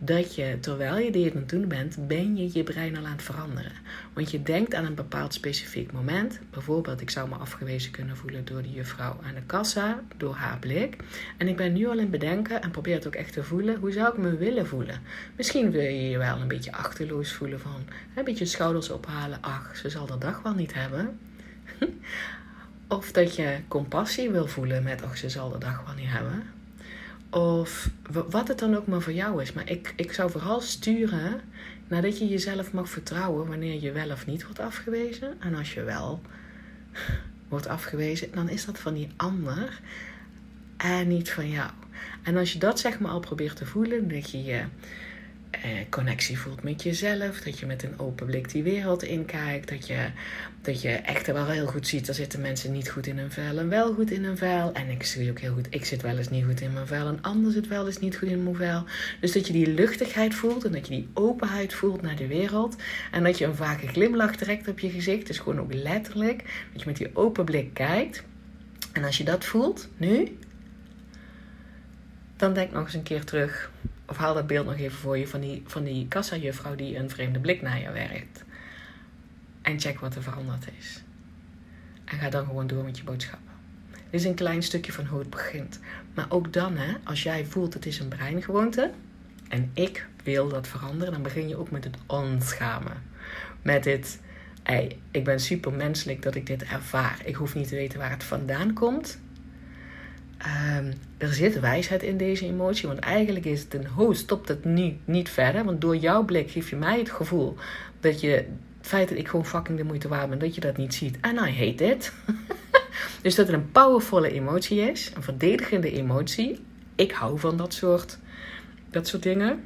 dat 0.06 0.36
je, 0.36 0.58
terwijl 0.60 0.98
je 0.98 1.12
dit 1.12 1.34
aan 1.34 1.40
het 1.40 1.50
doen 1.50 1.68
bent, 1.68 2.08
ben 2.08 2.36
je 2.36 2.50
je 2.54 2.64
brein 2.64 2.98
al 2.98 3.06
aan 3.06 3.12
het 3.12 3.22
veranderen. 3.22 3.72
Want 4.14 4.32
je 4.32 4.44
denkt 4.44 4.76
aan 4.76 4.86
een 4.86 4.96
bepaald 4.96 5.34
specifiek 5.34 5.92
moment. 5.92 6.40
Bijvoorbeeld, 6.50 7.02
ik 7.02 7.10
zou 7.10 7.30
me 7.30 7.36
afgewezen 7.36 7.92
kunnen 7.92 8.18
voelen 8.18 8.46
door 8.46 8.62
die 8.62 8.72
juffrouw 8.72 9.20
aan 9.24 9.34
de 9.34 9.42
kassa, 9.46 10.02
door 10.18 10.36
haar 10.36 10.60
blik. 10.60 10.98
En 11.38 11.48
ik 11.48 11.56
ben 11.56 11.74
nu 11.74 11.88
al 11.88 11.98
in 11.98 12.10
bedenken 12.10 12.62
en 12.62 12.72
probeer 12.72 12.96
het 12.96 13.08
ook 13.08 13.16
echt 13.16 13.34
te 13.34 13.44
voelen. 13.44 13.80
Hoe 13.80 13.92
zou 13.92 14.14
ik 14.14 14.18
me 14.18 14.38
willen 14.38 14.68
voelen? 14.68 15.02
Misschien 15.36 15.72
wil 15.72 15.82
je 15.82 16.10
je 16.10 16.18
wel 16.18 16.40
een 16.40 16.48
beetje 16.48 16.72
achterloos 16.72 17.34
voelen 17.34 17.60
van, 17.60 17.84
een 18.16 18.24
beetje 18.24 18.46
schouders 18.46 18.90
ophalen. 18.90 19.38
Ach, 19.42 19.78
ze 19.78 19.90
zal 19.90 20.06
de 20.06 20.18
dag 20.18 20.42
wel 20.42 20.54
niet 20.54 20.74
hebben. 20.74 21.20
of 22.88 23.12
dat 23.12 23.36
je 23.36 23.58
compassie 23.68 24.30
wil 24.30 24.48
voelen 24.48 24.84
met, 24.84 25.04
ach, 25.04 25.18
ze 25.18 25.30
zal 25.30 25.50
de 25.50 25.58
dag 25.58 25.84
wel 25.86 25.96
niet 25.96 26.12
hebben. 26.12 26.44
Of 27.34 27.90
wat 28.30 28.48
het 28.48 28.60
dan 28.60 28.76
ook 28.76 28.88
maar 28.88 29.02
voor 29.02 29.14
jou 29.14 29.42
is. 29.42 29.54
Maar 29.54 29.70
ik, 29.70 29.94
ik 29.96 30.14
zou 30.14 30.32
vooral 30.32 30.62
sturen 30.62 31.42
nadat 31.88 32.18
je 32.18 32.28
jezelf 32.28 32.72
mag 32.72 32.90
vertrouwen 32.90 33.48
wanneer 33.48 33.82
je 33.82 33.92
wel 33.92 34.12
of 34.12 34.26
niet 34.26 34.44
wordt 34.44 34.60
afgewezen. 34.60 35.42
En 35.42 35.56
als 35.56 35.74
je 35.74 35.84
wel 35.84 36.22
wordt 37.50 37.68
afgewezen, 37.68 38.32
dan 38.32 38.50
is 38.50 38.66
dat 38.66 38.80
van 38.80 38.94
die 38.94 39.10
ander 39.16 39.82
en 40.78 41.08
niet 41.08 41.32
van 41.32 41.50
jou. 41.50 41.72
En 42.24 42.38
als 42.38 42.54
je 42.54 42.60
dat 42.60 42.80
zeg 42.80 43.00
maar 43.00 43.12
al 43.12 43.20
probeert 43.20 43.56
te 43.56 43.66
voelen, 43.66 44.08
dat 44.08 44.32
je 44.32 44.44
je 44.44 44.64
connectie 45.90 46.40
voelt 46.40 46.64
met 46.64 46.84
jezelf. 46.84 47.42
Dat 47.42 47.60
je 47.60 47.66
met 47.66 47.84
een 47.84 48.00
open 48.00 48.26
blik 48.26 48.52
die 48.52 48.64
wereld 48.64 49.04
inkijkt. 49.04 49.70
Dat 49.70 49.88
je, 49.88 50.08
dat 50.62 50.82
je 50.82 50.90
echt 50.90 51.28
wel 51.28 51.48
heel 51.48 51.66
goed 51.66 51.88
ziet. 51.88 52.08
Er 52.08 52.14
zitten 52.14 52.42
mensen 52.42 52.72
niet 52.72 52.90
goed 52.90 53.08
in 53.08 53.18
hun 53.18 53.32
vel 53.32 53.58
en 53.58 53.70
wel 53.70 53.94
goed 53.94 54.12
in 54.12 54.24
hun 54.24 54.38
vel. 54.38 54.74
En 54.74 54.90
ik 54.90 55.04
zie 55.04 55.30
ook 55.30 55.40
heel 55.40 55.54
goed. 55.54 55.68
Ik 55.70 55.86
zit 55.86 56.02
wel 56.02 56.18
eens 56.18 56.30
niet 56.30 56.46
goed 56.46 56.62
in 56.62 56.74
mijn 56.74 56.88
vel. 56.88 57.08
En 57.08 57.22
anders 57.22 57.54
zit 57.54 57.68
wel 57.68 57.86
eens 57.86 58.00
niet 58.00 58.18
goed 58.18 58.30
in 58.30 58.44
mijn 58.44 58.56
vel. 58.56 58.84
Dus 59.20 59.32
dat 59.32 59.48
je 59.48 59.54
die 59.54 59.74
luchtigheid 59.74 60.36
voelt. 60.36 60.66
En 60.66 60.72
dat 60.72 60.88
je 60.88 60.94
die 60.94 61.10
openheid 61.14 61.74
voelt 61.74 62.02
naar 62.02 62.16
de 62.16 62.28
wereld. 62.28 62.76
En 63.12 63.24
dat 63.24 63.38
je 63.38 63.46
een 63.46 63.56
vage 63.56 63.88
glimlach 63.88 64.36
trekt 64.36 64.68
op 64.68 64.80
je 64.80 64.90
gezicht. 64.90 65.28
Dus 65.28 65.40
gewoon 65.40 65.60
ook 65.60 65.74
letterlijk. 65.74 66.68
Dat 66.72 66.82
je 66.82 66.88
met 66.88 66.98
die 66.98 67.16
open 67.16 67.46
blik 67.46 67.74
kijkt. 67.74 68.24
En 68.94 69.04
als 69.04 69.18
je 69.18 69.24
dat 69.24 69.46
voelt, 69.46 69.90
nu. 69.98 70.38
Dan 72.38 72.54
denk 72.54 72.72
nog 72.72 72.84
eens 72.84 72.94
een 72.94 73.04
keer 73.04 73.24
terug 73.24 73.72
of 74.14 74.20
haal 74.20 74.34
dat 74.34 74.48
beeld 74.48 74.66
nog 74.66 74.78
even 74.78 74.98
voor 74.98 75.18
je 75.18 75.28
van 75.28 75.40
die, 75.40 75.64
van 75.66 75.84
die 75.84 76.08
kassa-juffrouw 76.08 76.76
die 76.76 76.98
een 76.98 77.10
vreemde 77.10 77.40
blik 77.40 77.62
naar 77.62 77.80
je 77.80 77.92
werkt. 77.92 78.44
En 79.62 79.80
check 79.80 80.00
wat 80.00 80.16
er 80.16 80.24
veranderd 80.24 80.68
is. 80.80 81.04
En 82.06 82.18
ga 82.18 82.30
dan 82.30 82.46
gewoon 82.46 82.68
door 82.68 82.84
met 82.84 82.98
je 82.98 83.04
boodschappen. 83.04 83.52
Dit 83.92 84.20
is 84.22 84.26
een 84.26 84.36
klein 84.36 84.64
stukje 84.64 84.92
van 84.92 85.06
hoe 85.06 85.20
het 85.20 85.30
begint. 85.30 85.80
Maar 86.14 86.26
ook 86.30 86.54
dan, 86.54 86.78
hè, 86.78 86.94
als 87.04 87.24
jij 87.24 87.46
voelt 87.46 87.74
het 87.74 87.86
is 87.86 88.00
een 88.00 88.08
breingewoonte 88.08 88.92
en 89.50 89.72
ik 89.74 90.08
wil 90.24 90.48
dat 90.48 90.68
veranderen, 90.68 91.14
dan 91.14 91.24
begin 91.24 91.48
je 91.48 91.58
ook 91.58 91.72
met 91.72 91.84
het 91.84 91.98
onschamen. 92.06 93.04
Met 93.62 93.84
dit, 93.84 94.20
hey, 94.64 94.98
ik 95.12 95.24
ben 95.24 95.40
super 95.40 95.74
menselijk 95.74 96.22
dat 96.22 96.36
ik 96.36 96.46
dit 96.46 96.64
ervaar. 96.64 97.22
Ik 97.26 97.36
hoef 97.36 97.56
niet 97.56 97.68
te 97.68 97.76
weten 97.76 98.00
waar 98.00 98.12
het 98.12 98.24
vandaan 98.24 98.74
komt. 98.74 99.20
Um, 100.46 100.94
er 101.18 101.34
zit 101.34 101.60
wijsheid 101.60 102.04
in 102.04 102.18
deze 102.18 102.46
emotie, 102.46 102.88
want 102.88 103.00
eigenlijk 103.00 103.46
is 103.46 103.62
het 103.62 103.74
een 103.74 103.86
ho, 103.86 104.14
stopt 104.14 104.48
het 104.48 104.66
niet, 104.66 104.96
niet 105.06 105.30
verder. 105.30 105.64
Want 105.64 105.82
door 105.82 105.96
jouw 105.96 106.24
blik 106.24 106.52
geef 106.52 106.70
je 106.70 106.76
mij 106.76 106.98
het 106.98 107.12
gevoel 107.12 107.56
dat 108.00 108.22
je 108.22 108.28
het 108.28 108.48
feit 108.82 109.10
dat 109.10 109.18
ik 109.18 109.28
gewoon 109.28 109.46
fucking 109.46 109.78
de 109.78 109.84
moeite 109.84 110.08
waard 110.08 110.30
ben, 110.30 110.40
dat 110.40 110.56
je 110.56 110.62
dat 110.62 110.78
niet 110.78 110.94
ziet. 110.94 111.18
En 111.22 111.36
I 111.36 111.52
hate 111.52 111.86
it. 111.86 112.14
dus 113.22 113.36
dat 113.36 113.48
het 113.48 113.56
een 113.56 113.72
powervolle 113.72 114.32
emotie 114.32 114.92
is, 114.92 115.12
een 115.16 115.24
verdedigende 115.24 115.92
emotie. 115.92 116.60
Ik 116.96 117.12
hou 117.12 117.40
van 117.40 117.58
dat 117.58 117.74
soort, 117.74 118.18
dat 118.90 119.08
soort 119.08 119.24
dingen. 119.24 119.64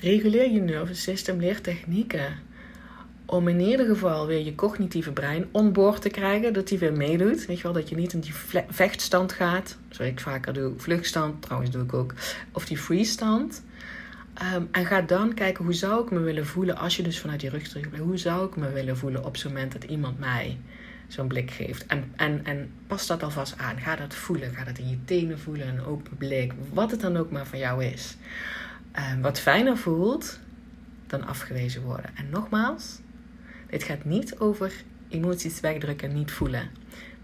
Reguleer 0.00 0.50
je 0.50 0.60
nervous 0.60 1.02
system, 1.02 1.40
leer 1.40 1.60
technieken 1.60 2.48
om 3.30 3.48
in 3.48 3.60
ieder 3.60 3.86
geval 3.86 4.26
weer 4.26 4.44
je 4.44 4.54
cognitieve 4.54 5.12
brein 5.12 5.48
onboord 5.50 6.02
te 6.02 6.08
krijgen, 6.08 6.52
dat 6.52 6.68
die 6.68 6.78
weer 6.78 6.92
meedoet. 6.92 7.46
Weet 7.46 7.56
je 7.56 7.62
wel, 7.62 7.72
dat 7.72 7.88
je 7.88 7.96
niet 7.96 8.12
in 8.12 8.20
die 8.20 8.34
vechtstand 8.68 9.32
gaat, 9.32 9.76
zoals 9.88 10.10
ik 10.10 10.20
vaker 10.20 10.52
doe, 10.52 10.72
vluchtstand, 10.76 11.42
trouwens 11.42 11.70
doe 11.70 11.82
ik 11.82 11.94
ook, 11.94 12.14
of 12.52 12.64
die 12.64 12.78
freestand. 12.78 13.62
Um, 14.54 14.68
en 14.70 14.86
ga 14.86 15.00
dan 15.00 15.34
kijken, 15.34 15.64
hoe 15.64 15.72
zou 15.72 16.04
ik 16.04 16.10
me 16.10 16.18
willen 16.18 16.46
voelen 16.46 16.76
als 16.76 16.96
je 16.96 17.02
dus 17.02 17.20
vanuit 17.20 17.40
je 17.40 17.48
rug 17.48 17.68
terug 17.68 17.98
Hoe 17.98 18.16
zou 18.16 18.46
ik 18.46 18.56
me 18.56 18.70
willen 18.70 18.96
voelen 18.96 19.24
op 19.24 19.36
zo'n 19.36 19.52
moment 19.52 19.72
dat 19.72 19.84
iemand 19.84 20.18
mij 20.18 20.58
zo'n 21.08 21.28
blik 21.28 21.50
geeft? 21.50 21.86
En, 21.86 22.12
en, 22.16 22.44
en 22.44 22.72
pas 22.86 23.06
dat 23.06 23.22
alvast 23.22 23.58
aan. 23.58 23.78
Ga 23.78 23.96
dat 23.96 24.14
voelen. 24.14 24.54
Ga 24.54 24.64
dat 24.64 24.78
in 24.78 24.88
je 24.88 25.04
tenen 25.04 25.38
voelen, 25.38 25.68
een 25.68 25.84
open 25.84 26.16
blik. 26.16 26.52
Wat 26.72 26.90
het 26.90 27.00
dan 27.00 27.16
ook 27.16 27.30
maar 27.30 27.46
van 27.46 27.58
jou 27.58 27.84
is. 27.84 28.16
Um, 29.12 29.20
wat 29.22 29.40
fijner 29.40 29.76
voelt 29.76 30.38
dan 31.06 31.26
afgewezen 31.26 31.82
worden. 31.82 32.10
En 32.16 32.30
nogmaals, 32.30 32.98
dit 33.70 33.82
gaat 33.82 34.04
niet 34.04 34.38
over 34.38 34.72
emoties 35.08 35.60
wegdrukken 35.60 36.08
en 36.08 36.14
niet 36.14 36.32
voelen. 36.32 36.68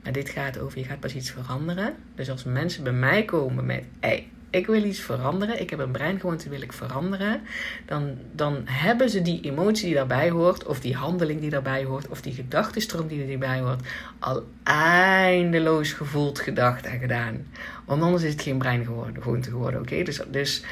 Maar 0.03 0.13
dit 0.13 0.29
gaat 0.29 0.59
over, 0.59 0.79
je 0.79 0.85
gaat 0.85 1.01
pas 1.01 1.15
iets 1.15 1.31
veranderen. 1.31 1.95
Dus 2.15 2.31
als 2.31 2.45
mensen 2.45 2.83
bij 2.83 2.93
mij 2.93 3.25
komen 3.25 3.67
met, 3.67 3.85
hey, 4.01 4.29
ik 4.51 4.67
wil 4.67 4.85
iets 4.85 5.01
veranderen, 5.01 5.61
ik 5.61 5.71
heb 5.71 5.79
een 5.79 5.91
breingewoonte, 5.91 6.49
wil 6.49 6.63
ik 6.63 6.73
veranderen. 6.73 7.41
Dan, 7.87 8.15
dan 8.33 8.63
hebben 8.65 9.11
ze 9.11 9.23
die 9.23 9.41
emotie 9.41 9.85
die 9.85 9.95
daarbij 9.95 10.31
hoort, 10.31 10.67
of 10.67 10.81
die 10.81 10.95
handeling 10.95 11.41
die 11.41 11.51
daarbij 11.51 11.85
hoort, 11.85 12.09
of 12.09 12.21
die 12.21 12.33
gedachtenstroom 12.33 13.07
die 13.07 13.33
erbij 13.33 13.61
hoort, 13.61 13.87
al 14.19 14.45
eindeloos 14.63 15.93
gevoeld, 15.93 16.41
gedacht 16.41 16.87
en 16.87 16.99
gedaan. 16.99 17.47
Want 17.85 18.03
anders 18.03 18.23
is 18.23 18.33
het 18.33 18.43
geen 18.43 18.59
breingewoonte 18.59 19.51
geworden, 19.51 19.81
oké? 19.81 20.03
Dus, 20.03 20.21
dus 20.31 20.65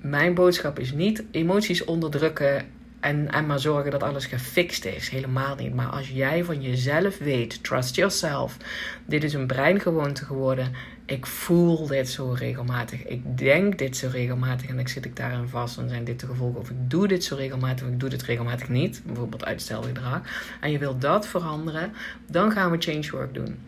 mijn 0.00 0.34
boodschap 0.34 0.78
is 0.78 0.92
niet 0.92 1.24
emoties 1.30 1.84
onderdrukken 1.84 2.66
en, 3.00 3.30
en 3.30 3.46
maar 3.46 3.60
zorgen 3.60 3.90
dat 3.90 4.02
alles 4.02 4.26
gefixt 4.26 4.84
is. 4.84 5.08
Helemaal 5.08 5.54
niet. 5.54 5.74
Maar 5.74 5.86
als 5.86 6.08
jij 6.08 6.44
van 6.44 6.62
jezelf 6.62 7.18
weet, 7.18 7.64
trust 7.64 7.94
yourself. 7.94 8.56
Dit 9.04 9.24
is 9.24 9.34
een 9.34 9.46
breingewoonte 9.46 10.24
geworden. 10.24 10.72
Ik 11.04 11.26
voel 11.26 11.86
dit 11.86 12.08
zo 12.08 12.30
regelmatig. 12.30 13.04
Ik 13.04 13.38
denk 13.38 13.78
dit 13.78 13.96
zo 13.96 14.08
regelmatig 14.12 14.68
en 14.68 14.78
ik 14.78 14.88
zit 14.88 15.04
ik 15.04 15.16
daarin 15.16 15.48
vast. 15.48 15.76
Dan 15.76 15.88
zijn 15.88 16.04
dit 16.04 16.20
de 16.20 16.26
gevolgen. 16.26 16.60
Of 16.60 16.70
ik 16.70 16.90
doe 16.90 17.08
dit 17.08 17.24
zo 17.24 17.36
regelmatig 17.36 17.86
of 17.86 17.92
ik 17.92 18.00
doe 18.00 18.08
dit 18.08 18.22
regelmatig 18.22 18.68
niet. 18.68 19.02
Bijvoorbeeld 19.04 19.44
uitstelgedrag. 19.44 20.20
En 20.60 20.70
je 20.70 20.78
wilt 20.78 21.00
dat 21.00 21.26
veranderen. 21.26 21.92
Dan 22.26 22.52
gaan 22.52 22.70
we 22.70 22.76
change 22.78 23.10
work 23.10 23.34
doen. 23.34 23.58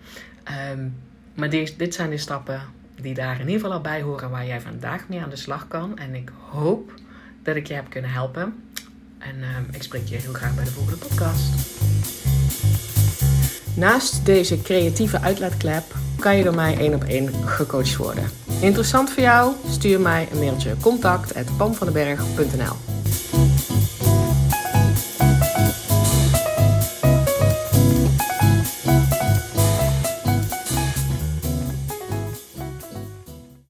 Ehm, 0.44 0.88
maar 1.34 1.50
dit, 1.50 1.78
dit 1.78 1.94
zijn 1.94 2.10
de 2.10 2.18
stappen 2.18 2.62
die 3.00 3.14
daar 3.14 3.34
in 3.34 3.46
ieder 3.46 3.54
geval 3.54 3.72
al 3.72 3.80
bij 3.80 4.02
horen. 4.02 4.30
Waar 4.30 4.46
jij 4.46 4.60
vandaag 4.60 5.08
mee 5.08 5.20
aan 5.20 5.30
de 5.30 5.36
slag 5.36 5.68
kan. 5.68 5.98
En 5.98 6.14
ik 6.14 6.30
hoop 6.48 6.92
dat 7.42 7.56
ik 7.56 7.66
je 7.66 7.74
heb 7.74 7.90
kunnen 7.90 8.10
helpen. 8.10 8.54
En 9.20 9.37
uh, 9.38 9.46
ik 9.70 9.83
spreek 9.83 10.09
je 10.09 10.16
heel 10.16 10.33
graag 10.33 10.54
bij 10.54 10.64
de 10.64 10.70
volgende 10.70 10.98
podcast. 10.98 11.52
Naast 13.74 14.26
deze 14.26 14.62
creatieve 14.62 15.20
uitlaatklep 15.20 15.85
kan 16.18 16.37
je 16.37 16.44
door 16.44 16.54
mij 16.54 16.78
één 16.78 16.94
op 16.94 17.04
één 17.04 17.46
gecoacht 17.46 17.96
worden. 17.96 18.30
Interessant 18.61 19.11
voor 19.11 19.22
jou? 19.22 19.54
Stuur 19.70 20.00
mij 20.00 20.28
een 20.33 20.38
mailtje 20.38 20.76
contact@pamvandenberg.nl 20.80 22.99